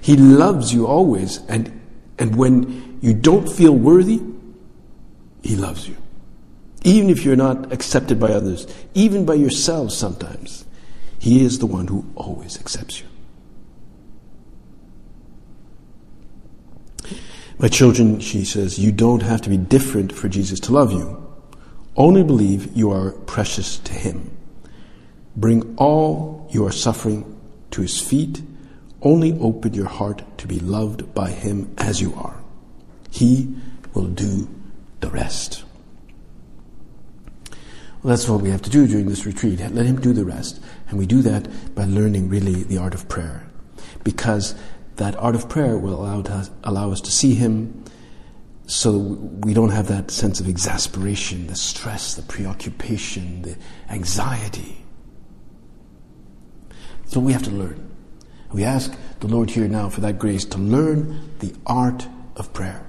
He 0.00 0.16
loves 0.16 0.72
you 0.72 0.86
always, 0.86 1.38
and, 1.48 1.80
and 2.18 2.34
when 2.36 2.98
you 3.00 3.14
don't 3.14 3.48
feel 3.48 3.72
worthy, 3.72 4.20
he 5.42 5.56
loves 5.56 5.88
you. 5.88 5.96
Even 6.84 7.10
if 7.10 7.24
you're 7.24 7.36
not 7.36 7.72
accepted 7.72 8.18
by 8.18 8.28
others, 8.28 8.66
even 8.94 9.24
by 9.24 9.34
yourselves 9.34 9.96
sometimes, 9.96 10.64
he 11.18 11.44
is 11.44 11.58
the 11.58 11.66
one 11.66 11.88
who 11.88 12.04
always 12.14 12.58
accepts 12.60 13.00
you. 13.00 13.06
My 17.58 17.68
children, 17.68 18.20
she 18.20 18.44
says, 18.44 18.78
you 18.78 18.92
don't 18.92 19.22
have 19.22 19.40
to 19.42 19.50
be 19.50 19.56
different 19.56 20.12
for 20.12 20.28
Jesus 20.28 20.60
to 20.60 20.72
love 20.72 20.92
you. 20.92 21.22
Only 21.96 22.22
believe 22.22 22.76
you 22.76 22.90
are 22.90 23.12
precious 23.12 23.78
to 23.78 23.94
Him. 23.94 24.36
Bring 25.34 25.74
all 25.76 26.46
your 26.50 26.70
suffering 26.70 27.38
to 27.70 27.80
His 27.80 27.98
feet. 27.98 28.42
Only 29.00 29.38
open 29.40 29.72
your 29.72 29.86
heart 29.86 30.22
to 30.38 30.46
be 30.46 30.60
loved 30.60 31.14
by 31.14 31.30
Him 31.30 31.74
as 31.78 32.00
you 32.00 32.14
are. 32.14 32.42
He 33.10 33.54
will 33.94 34.08
do 34.08 34.48
the 35.00 35.08
rest. 35.08 35.64
Well, 38.02 38.10
that's 38.14 38.28
what 38.28 38.42
we 38.42 38.50
have 38.50 38.62
to 38.62 38.70
do 38.70 38.86
during 38.86 39.08
this 39.08 39.24
retreat. 39.24 39.60
Let 39.60 39.86
Him 39.86 39.98
do 39.98 40.12
the 40.12 40.26
rest. 40.26 40.60
And 40.88 40.98
we 40.98 41.06
do 41.06 41.22
that 41.22 41.74
by 41.74 41.84
learning 41.86 42.28
really 42.28 42.64
the 42.64 42.76
art 42.76 42.92
of 42.92 43.08
prayer. 43.08 43.48
Because 44.04 44.54
that 44.96 45.16
art 45.16 45.34
of 45.34 45.48
prayer 45.48 45.76
will 45.78 45.94
allow, 45.94 46.22
to, 46.22 46.50
allow 46.64 46.92
us 46.92 47.00
to 47.02 47.10
see 47.10 47.34
Him 47.34 47.84
so 48.66 48.98
we 48.98 49.54
don't 49.54 49.70
have 49.70 49.88
that 49.88 50.10
sense 50.10 50.40
of 50.40 50.48
exasperation, 50.48 51.46
the 51.46 51.54
stress, 51.54 52.14
the 52.14 52.22
preoccupation, 52.22 53.42
the 53.42 53.56
anxiety. 53.88 54.84
So 57.06 57.20
we 57.20 57.32
have 57.32 57.44
to 57.44 57.50
learn. 57.50 57.90
We 58.52 58.64
ask 58.64 58.96
the 59.20 59.28
Lord 59.28 59.50
here 59.50 59.68
now 59.68 59.88
for 59.88 60.00
that 60.00 60.18
grace 60.18 60.44
to 60.46 60.58
learn 60.58 61.30
the 61.38 61.54
art 61.66 62.06
of 62.36 62.52
prayer. 62.52 62.84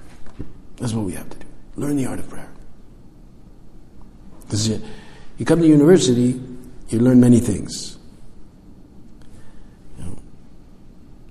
That's 0.77 0.93
what 0.93 1.05
we 1.05 1.13
have 1.13 1.29
to 1.29 1.37
do. 1.37 1.47
Learn 1.75 1.95
the 1.95 2.05
art 2.05 2.19
of 2.19 2.29
prayer. 2.29 2.49
Because 4.41 4.67
you, 4.67 4.81
you 5.37 5.45
come 5.45 5.59
to 5.59 5.67
university, 5.67 6.41
you 6.89 6.99
learn 6.99 7.19
many 7.19 7.39
things. 7.39 7.97
You, 9.97 10.05
know, 10.05 10.19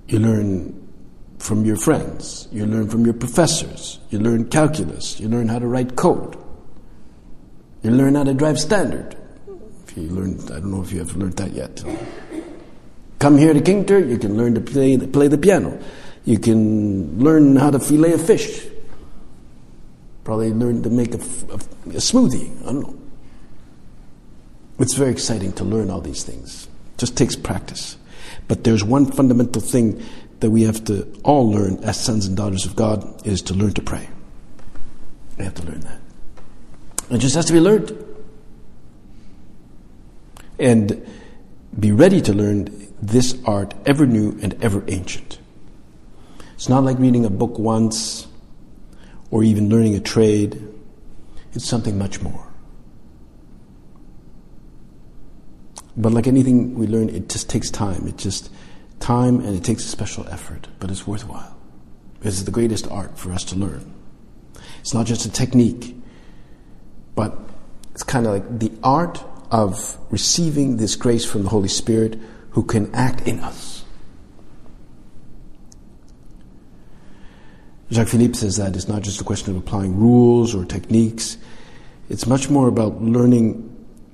you 0.07 0.19
learn 0.19 0.73
from 1.39 1.65
your 1.65 1.77
friends, 1.77 2.47
you 2.51 2.65
learn 2.65 2.89
from 2.89 3.05
your 3.05 3.13
professors, 3.13 3.99
you 4.09 4.19
learn 4.19 4.49
calculus, 4.49 5.19
you 5.19 5.27
learn 5.27 5.47
how 5.47 5.59
to 5.59 5.67
write 5.67 5.95
code, 5.95 6.37
you 7.83 7.91
learn 7.91 8.15
how 8.15 8.23
to 8.23 8.33
drive 8.33 8.59
standard. 8.59 9.15
If 9.87 9.97
you 9.97 10.03
learned, 10.03 10.41
I 10.51 10.59
don't 10.59 10.71
know 10.71 10.81
if 10.81 10.91
you 10.91 10.99
have 10.99 11.15
learned 11.15 11.33
that 11.37 11.51
yet. 11.51 11.83
Come 13.19 13.37
here 13.37 13.53
to 13.53 13.61
Kingston, 13.61 14.09
you 14.09 14.17
can 14.17 14.37
learn 14.37 14.53
to 14.55 14.61
play 14.61 14.95
the, 14.95 15.07
play 15.07 15.27
the 15.27 15.37
piano. 15.37 15.79
You 16.25 16.37
can 16.37 17.19
learn 17.23 17.55
how 17.55 17.71
to 17.71 17.79
fillet 17.79 18.13
a 18.13 18.17
fish. 18.17 18.67
Probably 20.23 20.51
learn 20.51 20.83
to 20.83 20.89
make 20.89 21.13
a, 21.13 21.17
a, 21.17 21.57
a 21.95 22.01
smoothie. 22.01 22.61
I 22.63 22.65
don't 22.65 22.81
know. 22.81 22.99
It's 24.79 24.93
very 24.93 25.11
exciting 25.11 25.53
to 25.53 25.63
learn 25.63 25.89
all 25.89 26.01
these 26.01 26.23
things. 26.23 26.67
It 26.93 26.97
just 26.99 27.17
takes 27.17 27.35
practice. 27.35 27.97
But 28.47 28.63
there's 28.63 28.83
one 28.83 29.05
fundamental 29.05 29.61
thing 29.61 30.03
that 30.39 30.51
we 30.51 30.63
have 30.63 30.83
to 30.85 31.03
all 31.23 31.51
learn 31.51 31.83
as 31.83 31.99
sons 31.99 32.27
and 32.27 32.37
daughters 32.37 32.65
of 32.65 32.75
God 32.75 33.25
is 33.25 33.41
to 33.43 33.53
learn 33.53 33.73
to 33.73 33.81
pray. 33.81 34.07
We 35.37 35.43
have 35.43 35.55
to 35.55 35.63
learn 35.63 35.81
that. 35.81 35.99
It 37.09 37.19
just 37.19 37.35
has 37.35 37.45
to 37.45 37.53
be 37.53 37.59
learned. 37.59 38.05
And 40.59 41.05
be 41.77 41.91
ready 41.91 42.21
to 42.21 42.33
learn 42.33 42.93
this 43.01 43.37
art 43.45 43.73
ever 43.85 44.05
new 44.05 44.37
and 44.41 44.61
ever 44.63 44.83
ancient. 44.87 45.39
It's 46.55 46.69
not 46.69 46.83
like 46.83 46.97
reading 46.97 47.25
a 47.25 47.29
book 47.29 47.59
once 47.59 48.27
or 49.29 49.43
even 49.43 49.69
learning 49.69 49.95
a 49.95 49.99
trade. 49.99 50.67
It's 51.53 51.65
something 51.65 51.97
much 51.97 52.21
more. 52.21 52.46
But 55.97 56.13
like 56.13 56.27
anything 56.27 56.75
we 56.75 56.85
learn, 56.85 57.09
it 57.09 57.27
just 57.27 57.49
takes 57.49 57.71
time. 57.71 58.07
It 58.07 58.17
just 58.17 58.51
time 58.99 59.39
and 59.39 59.55
it 59.55 59.63
takes 59.63 59.83
a 59.83 59.87
special 59.87 60.27
effort, 60.29 60.67
but 60.79 60.91
it's 60.91 61.07
worthwhile. 61.07 61.57
It's 62.21 62.43
the 62.43 62.51
greatest 62.51 62.87
art 62.89 63.17
for 63.17 63.31
us 63.31 63.43
to 63.45 63.55
learn. 63.55 63.93
It's 64.79 64.93
not 64.93 65.07
just 65.07 65.25
a 65.25 65.31
technique, 65.31 65.95
but 67.15 67.37
it's 67.91 68.03
kind 68.03 68.27
of 68.27 68.33
like 68.33 68.59
the 68.59 68.71
art 68.83 69.23
of 69.51 69.97
receiving 70.11 70.77
this 70.77 70.95
grace 70.95 71.25
from 71.25 71.43
the 71.43 71.49
Holy 71.49 71.67
Spirit 71.67 72.19
who 72.51 72.63
can 72.63 72.93
act 72.93 73.27
in 73.27 73.39
us. 73.39 73.83
Jacques 77.91 78.09
Philippe 78.09 78.33
says 78.33 78.57
that 78.57 78.75
it's 78.75 78.87
not 78.87 79.01
just 79.01 79.21
a 79.21 79.23
question 79.23 79.55
of 79.55 79.57
applying 79.63 79.97
rules 79.97 80.53
or 80.53 80.65
techniques, 80.65 81.37
it's 82.09 82.27
much 82.27 82.49
more 82.49 82.67
about 82.67 83.01
learning 83.01 83.73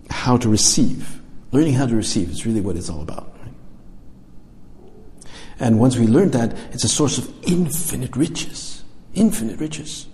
how 0.09 0.37
to 0.37 0.47
receive. 0.47 1.22
Learning 1.53 1.75
how 1.75 1.85
to 1.85 1.95
receive 1.95 2.29
is 2.31 2.45
really 2.45 2.61
what 2.61 2.75
it's 2.75 2.89
all 2.89 3.01
about. 3.01 3.31
And 5.59 5.79
once 5.79 5.95
we 5.95 6.07
learn 6.07 6.31
that, 6.31 6.57
it's 6.73 6.83
a 6.83 6.89
source 6.89 7.19
of 7.19 7.31
infinite 7.47 8.15
riches. 8.15 8.83
Infinite 9.13 9.59
riches. 9.59 10.07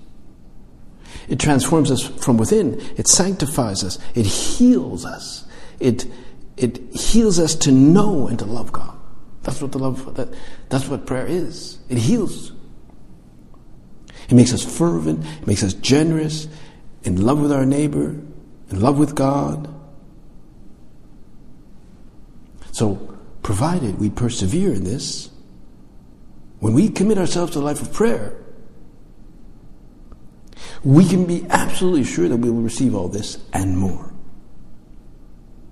It 1.30 1.39
transforms 1.39 1.91
us 1.91 2.06
from 2.06 2.38
within. 2.38 2.80
It 2.97 3.08
sanctifies 3.08 3.86
us. 3.86 3.97
It 4.15 4.25
heals 4.25 5.06
us. 5.06 5.45
It, 5.80 6.06
it 6.58 6.78
heals 6.93 7.39
us 7.39 7.56
to 7.56 7.71
know 7.71 8.28
and 8.28 8.38
to 8.39 8.45
love 8.45 8.73
God. 8.73 8.97
That's 9.43 9.62
what 9.62 9.71
the 9.71 9.80
love, 9.80 10.15
that, 10.15 10.28
that's 10.67 10.89
what 10.89 11.06
prayer 11.06 11.25
is. 11.25 11.80
It 11.88 11.99
heals. 11.99 12.52
It 14.28 14.34
makes 14.34 14.54
us 14.54 14.63
fervent. 14.63 15.25
It 15.25 15.47
makes 15.47 15.63
us 15.63 15.73
generous, 15.73 16.49
in 17.04 17.25
love 17.25 17.39
with 17.39 17.54
our 17.54 17.65
neighbor, 17.65 18.10
in 18.69 18.82
love 18.82 18.99
with 18.99 19.15
God. 19.15 19.73
So, 22.80 22.96
provided 23.44 24.00
we 24.00 24.10
persevere 24.10 24.74
in 24.74 24.86
this, 24.86 25.30
when 26.62 26.72
we 26.72 26.88
commit 26.88 27.18
ourselves 27.18 27.52
to 27.52 27.60
a 27.60 27.68
life 27.70 27.82
of 27.82 27.92
prayer, 27.92 28.38
we 30.82 31.06
can 31.06 31.26
be 31.26 31.46
absolutely 31.50 32.06
sure 32.06 32.30
that 32.30 32.38
we 32.38 32.50
will 32.50 32.62
receive 32.62 32.96
all 32.96 33.10
this 33.10 33.38
and 33.52 33.78
more. 33.78 34.13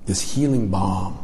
This 0.05 0.35
healing 0.35 0.67
balm. 0.67 1.17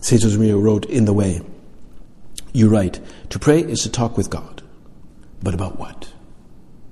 St. 0.00 0.20
Josemaria 0.20 0.62
wrote 0.62 0.84
in 0.84 1.06
The 1.06 1.14
Way, 1.14 1.40
you 2.52 2.68
write, 2.68 3.00
to 3.30 3.38
pray 3.38 3.60
is 3.60 3.80
to 3.84 3.90
talk 3.90 4.18
with 4.18 4.28
God. 4.28 4.62
But 5.42 5.54
about 5.54 5.78
what? 5.78 6.12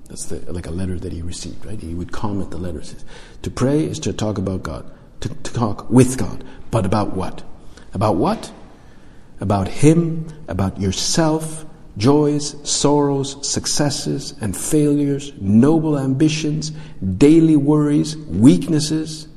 That's 0.07 0.25
the, 0.25 0.51
like 0.51 0.67
a 0.67 0.71
letter 0.71 0.97
that 0.97 1.11
he 1.11 1.21
received, 1.21 1.65
right? 1.65 1.79
He 1.79 1.93
would 1.93 2.11
comment 2.11 2.51
the 2.51 2.57
letter. 2.57 2.81
Says, 2.81 3.03
to 3.41 3.51
pray 3.51 3.83
is 3.83 3.99
to 3.99 4.13
talk 4.13 4.37
about 4.37 4.63
God, 4.63 4.89
to, 5.21 5.29
to 5.29 5.53
talk 5.53 5.89
with 5.89 6.17
God. 6.17 6.43
But 6.71 6.85
about 6.85 7.13
what? 7.13 7.43
About 7.93 8.15
what? 8.15 8.51
About 9.39 9.67
Him, 9.67 10.27
about 10.47 10.79
yourself, 10.79 11.65
joys, 11.97 12.55
sorrows, 12.69 13.47
successes, 13.47 14.33
and 14.39 14.55
failures, 14.55 15.33
noble 15.39 15.97
ambitions, 15.97 16.71
daily 17.17 17.55
worries, 17.55 18.15
weaknesses, 18.17 19.27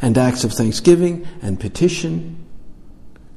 and 0.00 0.16
acts 0.18 0.44
of 0.44 0.52
thanksgiving 0.52 1.26
and 1.42 1.58
petition, 1.58 2.44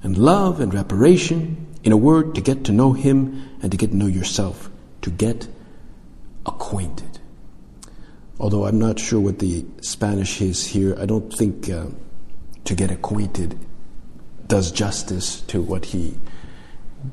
and 0.03 0.17
love 0.17 0.59
and 0.59 0.73
reparation. 0.73 1.67
In 1.83 1.91
a 1.91 1.97
word, 1.97 2.35
to 2.35 2.41
get 2.41 2.65
to 2.65 2.71
know 2.71 2.93
Him 2.93 3.57
and 3.61 3.71
to 3.71 3.77
get 3.77 3.91
to 3.91 3.97
know 3.97 4.05
yourself, 4.05 4.69
to 5.01 5.09
get 5.09 5.47
acquainted. 6.45 7.19
Although 8.39 8.65
I'm 8.65 8.79
not 8.79 8.99
sure 8.99 9.19
what 9.19 9.39
the 9.39 9.65
Spanish 9.81 10.41
is 10.41 10.67
here, 10.67 10.95
I 10.99 11.05
don't 11.05 11.31
think. 11.31 11.69
Uh, 11.69 11.87
to 12.65 12.75
get 12.75 12.91
acquainted 12.91 13.57
does 14.47 14.71
justice 14.71 15.41
to 15.41 15.61
what 15.61 15.85
he 15.85 16.17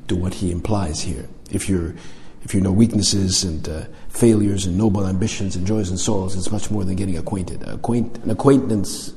to 0.07 0.15
what 0.15 0.35
he 0.35 0.51
implies 0.51 1.01
here. 1.01 1.27
If 1.51 1.69
you're 1.69 1.95
if 2.43 2.53
you 2.53 2.61
know 2.61 2.71
weaknesses 2.71 3.43
and 3.43 3.67
uh, 3.67 3.85
failures 4.09 4.65
and 4.65 4.77
noble 4.77 5.05
ambitions 5.07 5.55
and 5.55 5.65
joys 5.65 5.89
and 5.89 5.99
sorrows, 5.99 6.35
it's 6.35 6.51
much 6.51 6.71
more 6.71 6.85
than 6.85 6.95
getting 6.95 7.17
acquainted. 7.17 7.63
Acquaint, 7.67 8.17
an 8.19 8.31
acquaintance 8.31 9.13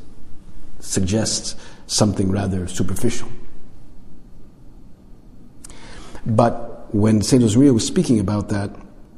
suggests 0.80 1.54
something 1.86 2.32
rather 2.32 2.66
superficial. 2.66 3.28
But 6.26 6.92
when 6.92 7.22
St. 7.22 7.42
Josemaria 7.42 7.72
was 7.72 7.86
speaking 7.86 8.18
about 8.18 8.48
that, 8.48 8.74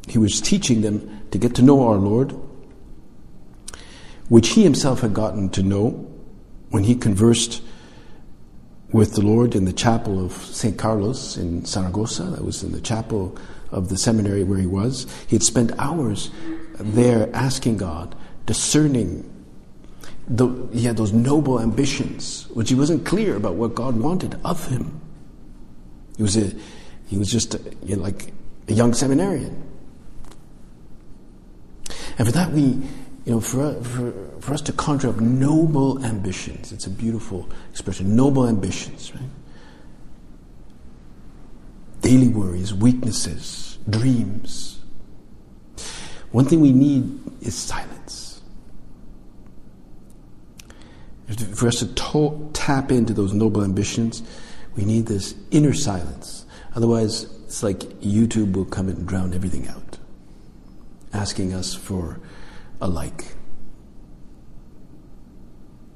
he 0.08 0.18
was 0.18 0.40
teaching 0.40 0.82
them 0.82 1.26
to 1.30 1.38
get 1.38 1.54
to 1.56 1.62
know 1.62 1.88
our 1.88 1.96
Lord, 1.96 2.34
which 4.28 4.50
he 4.50 4.62
himself 4.62 5.00
had 5.00 5.14
gotten 5.14 5.48
to 5.50 5.62
know 5.62 5.90
when 6.70 6.84
he 6.84 6.94
conversed 6.94 7.62
with 8.92 9.14
the 9.14 9.22
Lord 9.22 9.54
in 9.54 9.64
the 9.64 9.72
chapel 9.72 10.24
of 10.24 10.32
St. 10.32 10.78
Carlos 10.78 11.36
in 11.36 11.64
Saragossa, 11.64 12.24
that 12.24 12.44
was 12.44 12.62
in 12.62 12.72
the 12.72 12.80
chapel 12.80 13.36
of 13.70 13.88
the 13.88 13.96
seminary 13.96 14.44
where 14.44 14.58
he 14.58 14.66
was, 14.66 15.06
he 15.26 15.36
had 15.36 15.42
spent 15.42 15.72
hours 15.78 16.30
there 16.78 17.28
asking 17.34 17.76
God, 17.76 18.14
discerning. 18.46 19.30
The, 20.28 20.68
he 20.72 20.82
had 20.82 20.96
those 20.96 21.12
noble 21.12 21.60
ambitions, 21.60 22.46
which 22.54 22.68
he 22.68 22.74
wasn't 22.74 23.04
clear 23.04 23.36
about 23.36 23.56
what 23.56 23.74
God 23.74 23.96
wanted 23.96 24.38
of 24.44 24.66
him. 24.68 25.00
He 26.16 26.22
was 26.22 26.36
a, 26.36 26.52
he 27.06 27.18
was 27.18 27.30
just 27.30 27.54
a, 27.54 27.60
you 27.82 27.96
know, 27.96 28.02
like 28.02 28.32
a 28.68 28.72
young 28.72 28.94
seminarian. 28.94 29.60
And 32.18 32.27
for 32.27 32.33
that, 32.33 32.53
we 32.53 32.81
you 33.24 33.33
know, 33.33 33.40
for, 33.40 33.72
for, 33.83 34.12
for 34.40 34.53
us 34.53 34.61
to 34.62 34.72
conjure 34.72 35.09
up 35.09 35.16
noble 35.16 36.05
ambitions, 36.05 36.72
it's 36.72 36.87
a 36.87 36.90
beautiful 36.90 37.48
expression, 37.70 38.14
noble 38.14 38.46
ambitions, 38.46 39.14
right? 39.14 39.22
Daily 42.03 42.29
worries, 42.29 42.74
weaknesses, 42.74 43.79
dreams. 43.88 44.79
One 46.33 46.44
thing 46.44 46.61
we 46.61 46.72
need 46.72 47.18
is 47.40 47.55
silence. 47.55 48.42
For 51.55 51.68
us 51.68 51.79
to, 51.79 51.87
to 51.87 52.50
tap 52.53 52.92
into 52.92 53.14
those 53.14 53.33
noble 53.33 53.64
ambitions, 53.64 54.22
we 54.77 54.85
need 54.85 55.07
this 55.07 55.35
inner 55.50 55.72
silence. 55.72 56.44
Otherwise, 56.77 57.24
it's 57.46 57.62
like 57.62 57.79
YouTube 58.00 58.53
will 58.53 58.66
come 58.66 58.90
and 58.90 59.07
drown 59.07 59.33
everything 59.33 59.66
out, 59.68 59.93
asking 61.14 61.55
us 61.55 61.74
for 61.74 62.20
a 62.81 62.88
like 62.88 63.24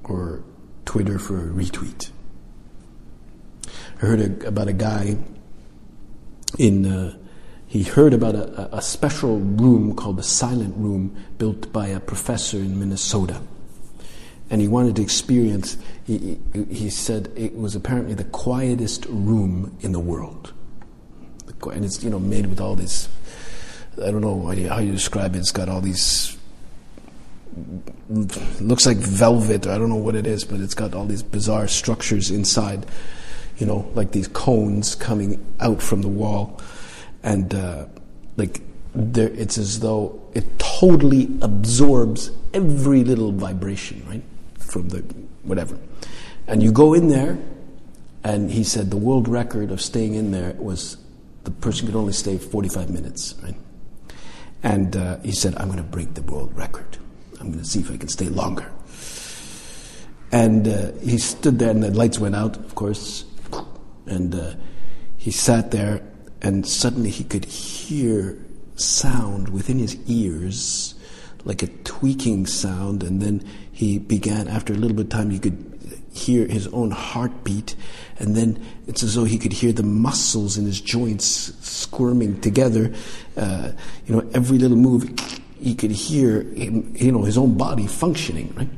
or 0.05 0.43
Twitter 0.85 1.19
for 1.19 1.39
a 1.39 1.49
retweet. 1.51 2.11
I 4.01 4.07
heard 4.07 4.21
a, 4.21 4.49
about 4.49 4.69
a 4.69 4.73
guy 4.73 5.19
in 6.59 6.87
uh, 6.87 7.19
he 7.69 7.83
heard 7.83 8.15
about 8.15 8.35
a, 8.35 8.77
a, 8.77 8.81
special 8.81 9.39
room 9.41 9.95
called 9.95 10.17
the 10.17 10.23
Silent 10.23 10.75
Room 10.79 11.15
built 11.37 11.71
by 11.71 11.89
a 11.89 12.01
professor 12.01 12.57
in 12.57 12.79
Minnesota. 12.79 13.43
And 14.49 14.63
he 14.63 14.69
wanted 14.69 14.97
to 14.97 15.03
experience, 15.03 15.77
he, 16.05 16.41
he 16.71 16.89
said 16.89 17.31
it 17.37 17.55
was 17.55 17.77
apparently 17.77 18.15
the 18.15 18.25
quietest 18.25 19.05
room 19.11 19.77
in 19.81 19.93
the 19.93 20.01
world. 20.01 20.55
And 21.71 21.85
it's, 21.85 22.03
you 22.03 22.09
know, 22.09 22.19
made 22.19 22.47
with 22.47 22.59
all 22.59 22.75
this, 22.75 23.11
I 24.03 24.11
don't 24.11 24.21
know 24.21 24.47
how 24.69 24.79
you 24.79 24.93
describe 24.93 25.35
it, 25.35 25.39
it's 25.39 25.53
got 25.53 25.69
all 25.69 25.81
these, 25.81 26.37
looks 28.09 28.87
like 28.87 28.97
velvet, 28.99 29.67
or 29.67 29.73
I 29.73 29.79
don't 29.79 29.89
know 29.89 29.97
what 29.97 30.15
it 30.15 30.27
is, 30.27 30.45
but 30.45 30.61
it's 30.61 30.75
got 30.75 30.95
all 30.95 31.07
these 31.07 31.23
bizarre 31.23 31.69
structures 31.69 32.31
inside, 32.31 32.87
you 33.59 33.67
know, 33.67 33.91
like 33.95 34.13
these 34.13 34.29
cones 34.29 34.95
coming 34.95 35.45
out 35.61 35.83
from 35.83 36.03
the 36.03 36.09
wall 36.09 36.61
and 37.23 37.55
uh, 37.55 37.87
like 38.37 38.61
there, 38.95 39.29
it's 39.29 39.59
as 39.59 39.81
though 39.81 40.21
it 40.35 40.59
totally 40.59 41.29
absorbs 41.43 42.31
every 42.55 43.05
little 43.05 43.33
vibration, 43.33 44.03
right, 44.09 44.23
from 44.59 44.89
the 44.89 45.01
whatever. 45.43 45.79
And 46.47 46.63
you 46.63 46.73
go 46.73 46.95
in 46.95 47.09
there, 47.09 47.39
and 48.25 48.51
he 48.51 48.65
said 48.65 48.91
the 48.91 48.97
world 48.97 49.29
record 49.29 49.71
of 49.71 49.81
staying 49.81 50.15
in 50.15 50.31
there 50.31 50.55
was 50.59 50.97
the 51.45 51.51
person 51.51 51.87
could 51.87 51.97
only 51.97 52.13
stay 52.13 52.39
45 52.39 52.91
minutes, 52.91 53.35
right? 53.43 53.55
And 54.63 54.97
uh, 54.97 55.19
he 55.21 55.33
said, 55.33 55.55
I'm 55.57 55.67
going 55.67 55.79
to 55.79 55.85
break 55.85 56.15
the 56.15 56.23
world 56.23 56.57
record. 56.57 56.99
I'm 57.41 57.49
going 57.49 57.61
to 57.61 57.65
see 57.65 57.81
if 57.81 57.91
I 57.91 57.97
can 57.97 58.09
stay 58.09 58.29
longer. 58.29 58.71
And 60.33 60.69
uh, 60.69 60.93
he 61.01 61.19
stood 61.19 61.59
there, 61.59 61.71
and 61.71 61.83
the 61.83 61.91
lights 61.91 62.19
went 62.19 62.35
out, 62.35 62.57
of 62.57 62.75
course. 62.75 63.25
And 64.07 64.35
uh, 64.35 64.55
he 65.17 65.31
sat 65.31 65.71
there, 65.71 66.03
and 66.43 66.67
suddenly 66.67 67.11
he 67.11 67.25
could 67.25 67.45
hear 67.45 68.39
sound 68.77 69.49
within 69.49 69.79
his 69.79 69.97
ears, 70.07 70.95
like 71.45 71.63
a 71.63 71.69
tweaking 71.85 72.47
sound, 72.47 73.03
and 73.03 73.23
then 73.23 73.45
he 73.71 73.99
began, 73.99 74.49
after 74.49 74.73
a 74.73 74.77
little 74.77 74.97
bit 74.97 75.07
of 75.07 75.11
time, 75.11 75.31
he 75.31 75.39
could 75.39 75.65
hear 76.13 76.47
his 76.47 76.67
own 76.69 76.91
heartbeat, 76.91 77.77
and 78.19 78.37
then 78.37 78.65
it's 78.87 79.03
as 79.03 79.15
though 79.15 79.25
he 79.25 79.39
could 79.39 79.53
hear 79.53 79.73
the 79.73 79.83
muscles 79.83 80.59
in 80.59 80.65
his 80.65 80.81
joints 80.81 81.27
squirming 81.61 82.41
together. 82.41 82.93
Uh, 83.39 83.73
you 84.07 84.15
know, 84.15 84.29
every 84.35 84.59
little 84.59 84.77
move, 84.77 85.09
he 85.61 85.75
could 85.75 85.93
hear, 85.93 86.43
him, 86.43 86.93
you 86.97 87.13
know, 87.13 87.23
his 87.23 87.39
own 87.39 87.57
body 87.57 87.87
functioning, 87.87 88.53
right? 88.57 88.69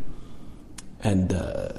And 1.02 1.32
uh, 1.32 1.72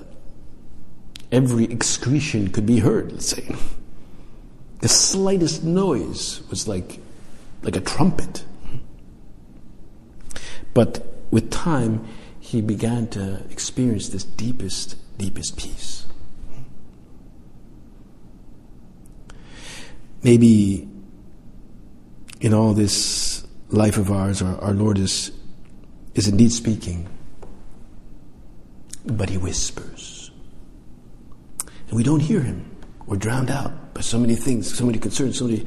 every 1.31 1.65
excretion 1.65 2.49
could 2.49 2.65
be 2.65 2.79
heard, 2.79 3.11
let's 3.11 3.27
say. 3.27 3.55
The 4.79 4.89
slightest 4.89 5.63
noise 5.63 6.41
was 6.49 6.67
like, 6.67 6.99
like 7.61 7.75
a 7.75 7.81
trumpet. 7.81 8.43
But 10.73 11.05
with 11.29 11.51
time, 11.51 12.07
he 12.39 12.61
began 12.61 13.07
to 13.09 13.43
experience 13.51 14.09
this 14.09 14.23
deepest, 14.23 14.95
deepest 15.17 15.55
peace. 15.55 16.07
Maybe 20.23 20.90
in 22.41 22.53
all 22.53 22.73
this 22.73 23.45
life 23.69 23.97
of 23.97 24.11
ours, 24.11 24.41
our, 24.41 24.59
our 24.59 24.73
Lord 24.73 24.97
is, 24.97 25.31
is 26.15 26.27
indeed 26.27 26.51
speaking, 26.51 27.07
but 29.05 29.29
he 29.29 29.37
whispers. 29.37 30.31
And 31.87 31.95
we 31.95 32.03
don't 32.03 32.19
hear 32.19 32.41
him. 32.41 32.69
We're 33.05 33.17
drowned 33.17 33.49
out 33.49 33.93
by 33.93 34.01
so 34.01 34.19
many 34.19 34.35
things, 34.35 34.75
so 34.75 34.85
many 34.85 34.97
concerns, 34.97 35.37
so 35.37 35.45
many. 35.45 35.65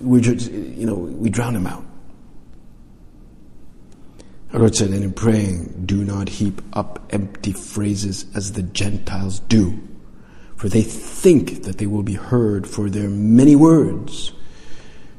We 0.00 0.20
just, 0.20 0.50
you 0.50 0.86
know, 0.86 0.94
we 0.94 1.30
drown 1.30 1.56
Him 1.56 1.66
out. 1.66 1.84
Our 4.52 4.60
Lord 4.60 4.76
said, 4.76 4.90
and 4.90 5.02
in 5.02 5.12
praying, 5.12 5.84
do 5.86 6.04
not 6.04 6.28
heap 6.28 6.62
up 6.74 7.04
empty 7.10 7.52
phrases 7.52 8.26
as 8.36 8.52
the 8.52 8.62
Gentiles 8.62 9.40
do, 9.40 9.80
for 10.56 10.68
they 10.68 10.82
think 10.82 11.64
that 11.64 11.78
they 11.78 11.86
will 11.86 12.02
be 12.02 12.14
heard 12.14 12.68
for 12.68 12.88
their 12.90 13.08
many 13.08 13.56
words. 13.56 14.32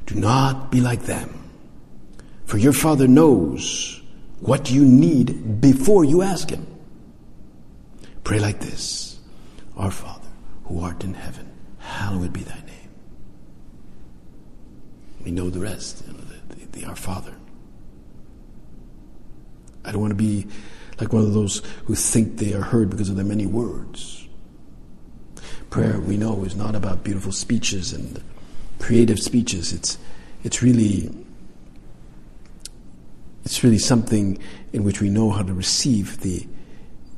Do 0.06 0.14
not 0.14 0.70
be 0.70 0.80
like 0.80 1.02
them, 1.02 1.50
for 2.44 2.58
your 2.58 2.72
Father 2.72 3.08
knows 3.08 4.00
what 4.40 4.70
you 4.70 4.84
need 4.84 5.60
before 5.60 6.04
you 6.04 6.22
ask 6.22 6.48
Him. 6.50 6.66
Pray 8.24 8.38
like 8.38 8.60
this 8.60 9.18
Our 9.76 9.90
Father, 9.90 10.28
who 10.64 10.80
art 10.80 11.04
in 11.04 11.14
heaven 11.14 11.50
hallowed 11.78 12.32
be 12.32 12.42
thy 12.42 12.54
name. 12.54 12.90
We 15.24 15.30
know 15.30 15.50
the 15.50 15.60
rest, 15.60 16.04
you 16.06 16.12
know, 16.12 16.20
the, 16.20 16.54
the, 16.54 16.80
the 16.80 16.84
Our 16.86 16.96
Father. 16.96 17.34
I 19.84 19.92
don't 19.92 20.00
want 20.00 20.10
to 20.10 20.16
be 20.16 20.46
like 21.00 21.12
one 21.12 21.22
of 21.22 21.32
those 21.32 21.62
who 21.84 21.94
think 21.94 22.38
they 22.38 22.52
are 22.54 22.62
heard 22.62 22.90
because 22.90 23.08
of 23.08 23.16
their 23.16 23.24
many 23.24 23.46
words. 23.46 24.26
Prayer, 25.70 26.00
we 26.00 26.16
know, 26.16 26.44
is 26.44 26.56
not 26.56 26.74
about 26.74 27.04
beautiful 27.04 27.32
speeches 27.32 27.92
and 27.92 28.22
creative 28.78 29.18
speeches. 29.18 29.72
It's, 29.72 29.98
it's 30.44 30.62
really, 30.62 31.10
it's 33.44 33.62
really 33.64 33.78
something 33.78 34.38
in 34.72 34.84
which 34.84 35.00
we 35.00 35.08
know 35.08 35.30
how 35.30 35.42
to 35.42 35.54
receive 35.54 36.20
the, 36.20 36.46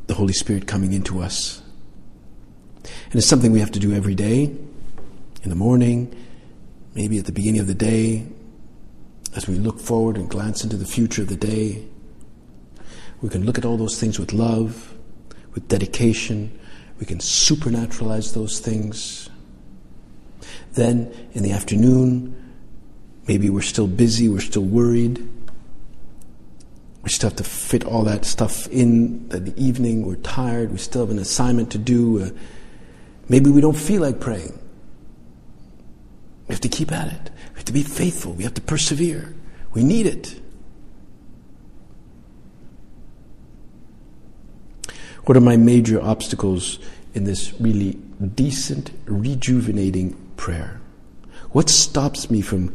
the 0.07 0.15
Holy 0.15 0.33
Spirit 0.33 0.67
coming 0.67 0.93
into 0.93 1.21
us 1.21 1.63
and 3.11 3.17
it's 3.17 3.27
something 3.27 3.53
we 3.53 3.61
have 3.61 3.73
to 3.73 3.79
do 3.79 3.93
every 3.93 4.15
day, 4.15 4.45
in 5.43 5.51
the 5.51 5.57
morning, 5.57 6.15
maybe 6.95 7.19
at 7.19 7.27
the 7.27 7.33
beginning 7.33 7.61
of 7.61 7.67
the 7.67 7.75
day, 7.75 8.27
as 9.37 9.47
we 9.47 9.55
look 9.55 9.81
forward 9.81 10.17
and 10.17 10.29
glance 10.29 10.65
into 10.65 10.77
the 10.77 10.85
future 10.85 11.23
of 11.23 11.29
the 11.29 11.37
day. 11.37 11.87
We 13.23 13.29
can 13.29 13.45
look 13.45 13.59
at 13.59 13.65
all 13.65 13.77
those 13.77 13.99
things 13.99 14.19
with 14.19 14.33
love, 14.33 14.95
with 15.55 15.69
dedication. 15.69 16.59
We 16.99 17.07
can 17.07 17.19
supernaturalize 17.19 18.35
those 18.35 18.61
things. 18.61 19.28
Then 20.79 21.13
in 21.33 21.43
the 21.43 21.51
afternoon, 21.51 22.37
maybe 23.27 23.51
we're 23.51 23.63
still 23.63 23.89
busy, 23.89 24.29
we're 24.29 24.39
still 24.39 24.63
worried. 24.63 25.29
We 27.03 27.11
still 27.11 27.31
have 27.31 27.37
to 27.39 27.43
fit 27.43 27.83
all 27.85 28.05
that 28.05 28.25
stuff 28.25 28.69
in 28.69 29.29
the 29.29 29.53
evening. 29.57 30.07
We're 30.07 30.15
tired. 30.15 30.71
We 30.71 30.79
still 30.79 31.01
have 31.01 31.11
an 31.11 31.19
assignment 31.19 31.73
to 31.73 31.79
do. 31.79 32.23
Uh, 32.23 32.31
Maybe 33.29 33.51
we 33.51 33.61
don't 33.61 33.77
feel 33.77 34.03
like 34.03 34.21
praying. 34.21 34.57
We 36.47 36.55
have 36.55 36.61
to 36.61 36.69
keep 36.69 36.93
at 36.93 37.09
it. 37.09 37.31
We 37.51 37.57
have 37.57 37.65
to 37.65 37.73
be 37.73 37.83
faithful. 37.83 38.35
We 38.35 38.45
have 38.45 38.55
to 38.55 38.61
persevere. 38.61 39.35
We 39.73 39.83
need 39.83 40.07
it. 40.07 40.41
What 45.25 45.37
are 45.37 45.41
my 45.41 45.57
major 45.57 46.01
obstacles 46.01 46.79
in 47.15 47.25
this 47.25 47.53
really 47.61 47.95
decent, 48.37 48.93
rejuvenating 49.07 50.17
prayer? 50.39 50.81
What 51.51 51.69
stops 51.69 52.31
me 52.31 52.41
from, 52.41 52.75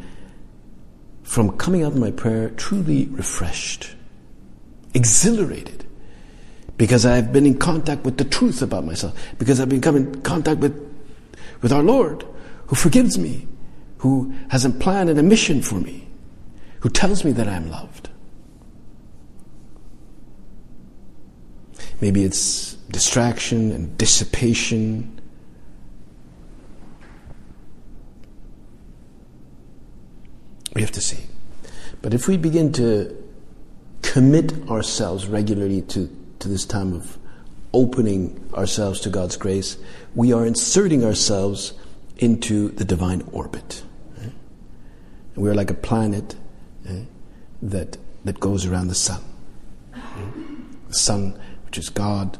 from 1.23 1.57
coming 1.57 1.81
out 1.81 1.93
of 1.93 1.97
my 1.97 2.11
prayer 2.11 2.51
truly 2.51 3.07
refreshed, 3.07 3.95
exhilarated? 4.93 5.83
because 6.77 7.05
I've 7.05 7.31
been 7.31 7.45
in 7.45 7.57
contact 7.57 8.03
with 8.03 8.17
the 8.17 8.25
truth 8.25 8.61
about 8.61 8.85
myself, 8.85 9.13
because 9.37 9.59
I've 9.59 9.69
become 9.69 9.95
in 9.95 10.21
contact 10.21 10.59
with, 10.59 10.75
with 11.61 11.71
our 11.71 11.83
Lord, 11.83 12.25
who 12.67 12.75
forgives 12.75 13.17
me, 13.17 13.47
who 13.99 14.33
has 14.49 14.65
a 14.65 14.69
plan 14.69 15.07
and 15.07 15.19
a 15.19 15.23
mission 15.23 15.61
for 15.61 15.75
me, 15.75 16.07
who 16.79 16.89
tells 16.89 17.23
me 17.23 17.31
that 17.33 17.47
I'm 17.47 17.69
loved. 17.69 18.09
Maybe 22.01 22.23
it's 22.23 22.73
distraction 22.91 23.71
and 23.71 23.97
dissipation. 23.97 25.12
We 30.73 30.81
have 30.81 30.91
to 30.91 31.01
see. 31.01 31.23
But 32.01 32.13
if 32.13 32.27
we 32.27 32.37
begin 32.37 32.71
to 32.73 33.15
commit 34.01 34.69
ourselves 34.69 35.27
regularly 35.27 35.81
to 35.83 36.09
to 36.43 36.49
this 36.49 36.65
time 36.65 36.93
of 36.93 37.17
opening 37.73 38.49
ourselves 38.53 38.99
to 38.99 39.09
God's 39.09 39.37
grace, 39.37 39.77
we 40.13 40.33
are 40.33 40.45
inserting 40.45 41.05
ourselves 41.05 41.73
into 42.17 42.69
the 42.69 42.83
divine 42.83 43.23
orbit. 43.31 43.81
Eh? 44.21 44.29
We're 45.35 45.55
like 45.55 45.71
a 45.71 45.75
planet 45.75 46.35
eh, 46.87 47.03
that, 47.61 47.97
that 48.25 48.39
goes 48.41 48.65
around 48.65 48.89
the 48.89 48.95
sun. 48.95 49.21
The 50.89 50.93
sun, 50.93 51.39
which 51.65 51.77
is 51.77 51.89
God. 51.89 52.37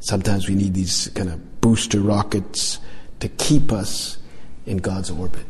Sometimes 0.00 0.46
we 0.46 0.54
need 0.54 0.74
these 0.74 1.08
kind 1.14 1.30
of 1.30 1.60
booster 1.60 2.00
rockets 2.00 2.78
to 3.20 3.28
keep 3.28 3.72
us 3.72 4.18
in 4.66 4.76
God's 4.76 5.10
orbit. 5.10 5.46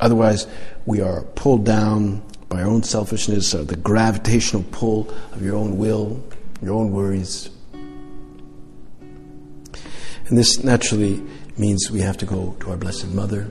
Otherwise, 0.00 0.46
we 0.86 1.00
are 1.00 1.22
pulled 1.34 1.64
down 1.64 2.22
by 2.48 2.62
our 2.62 2.68
own 2.68 2.82
selfishness 2.82 3.54
or 3.54 3.64
the 3.64 3.76
gravitational 3.76 4.64
pull 4.72 5.08
of 5.32 5.42
your 5.42 5.56
own 5.56 5.78
will, 5.78 6.22
your 6.62 6.74
own 6.74 6.90
worries. 6.90 7.48
And 10.26 10.38
this 10.38 10.62
naturally 10.62 11.22
means 11.58 11.90
we 11.90 12.00
have 12.00 12.16
to 12.18 12.26
go 12.26 12.56
to 12.60 12.70
our 12.70 12.76
Blessed 12.76 13.08
Mother. 13.08 13.50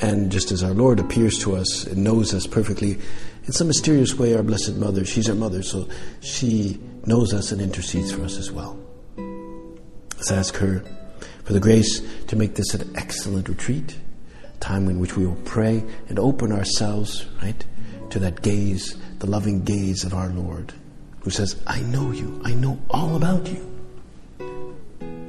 And 0.00 0.30
just 0.30 0.52
as 0.52 0.62
our 0.62 0.72
Lord 0.72 1.00
appears 1.00 1.38
to 1.40 1.56
us 1.56 1.84
and 1.84 2.04
knows 2.04 2.32
us 2.32 2.46
perfectly, 2.46 2.98
in 3.44 3.52
some 3.52 3.66
mysterious 3.66 4.14
way, 4.14 4.34
our 4.34 4.42
Blessed 4.42 4.76
Mother, 4.76 5.04
she's 5.04 5.28
our 5.28 5.34
mother, 5.34 5.62
so 5.62 5.88
she 6.20 6.80
knows 7.04 7.34
us 7.34 7.50
and 7.50 7.60
intercedes 7.60 8.12
for 8.12 8.22
us 8.22 8.38
as 8.38 8.52
well. 8.52 8.78
Let's 10.16 10.30
ask 10.30 10.56
her 10.56 10.84
for 11.44 11.52
the 11.52 11.60
grace 11.60 12.00
to 12.26 12.36
make 12.36 12.54
this 12.54 12.74
an 12.74 12.92
excellent 12.94 13.48
retreat, 13.48 13.96
time 14.60 14.88
in 14.88 14.98
which 15.00 15.16
we 15.16 15.26
will 15.26 15.40
pray 15.44 15.84
and 16.08 16.18
open 16.18 16.52
ourselves, 16.52 17.26
right, 17.42 17.64
to 18.10 18.18
that 18.18 18.42
gaze, 18.42 18.96
the 19.18 19.26
loving 19.26 19.62
gaze 19.64 20.04
of 20.04 20.14
our 20.14 20.28
Lord, 20.28 20.72
who 21.20 21.30
says, 21.30 21.60
I 21.66 21.80
know 21.80 22.10
you, 22.12 22.40
I 22.44 22.54
know 22.54 22.78
all 22.90 23.16
about 23.16 23.46
you, 23.48 23.64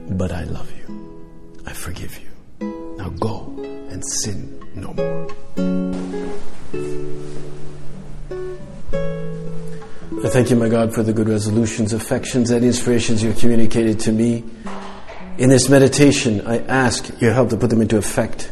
but 0.10 0.32
I 0.32 0.44
love 0.44 0.72
you, 0.78 1.62
I 1.66 1.74
forgive 1.74 2.20
you. 2.20 2.96
Now 2.98 3.10
go 3.10 3.56
and 3.90 4.04
sin 4.06 4.60
no 4.76 4.94
more. 4.94 5.28
I 10.22 10.28
thank 10.28 10.50
you, 10.50 10.58
my 10.58 10.68
God, 10.68 10.94
for 10.94 11.02
the 11.02 11.14
good 11.14 11.30
resolutions, 11.30 11.94
affections, 11.94 12.50
and 12.50 12.66
inspirations 12.66 13.24
you 13.24 13.30
have 13.30 13.40
communicated 13.40 14.02
to 14.02 14.12
me. 14.12 14.44
In 15.38 15.50
this 15.50 15.70
meditation, 15.70 16.46
I 16.46 16.58
ask 16.60 17.10
your 17.22 17.32
help 17.32 17.52
to 17.52 17.58
put 17.58 17.70
them 17.70 17.82
into 17.82 17.98
effect. 17.98 18.52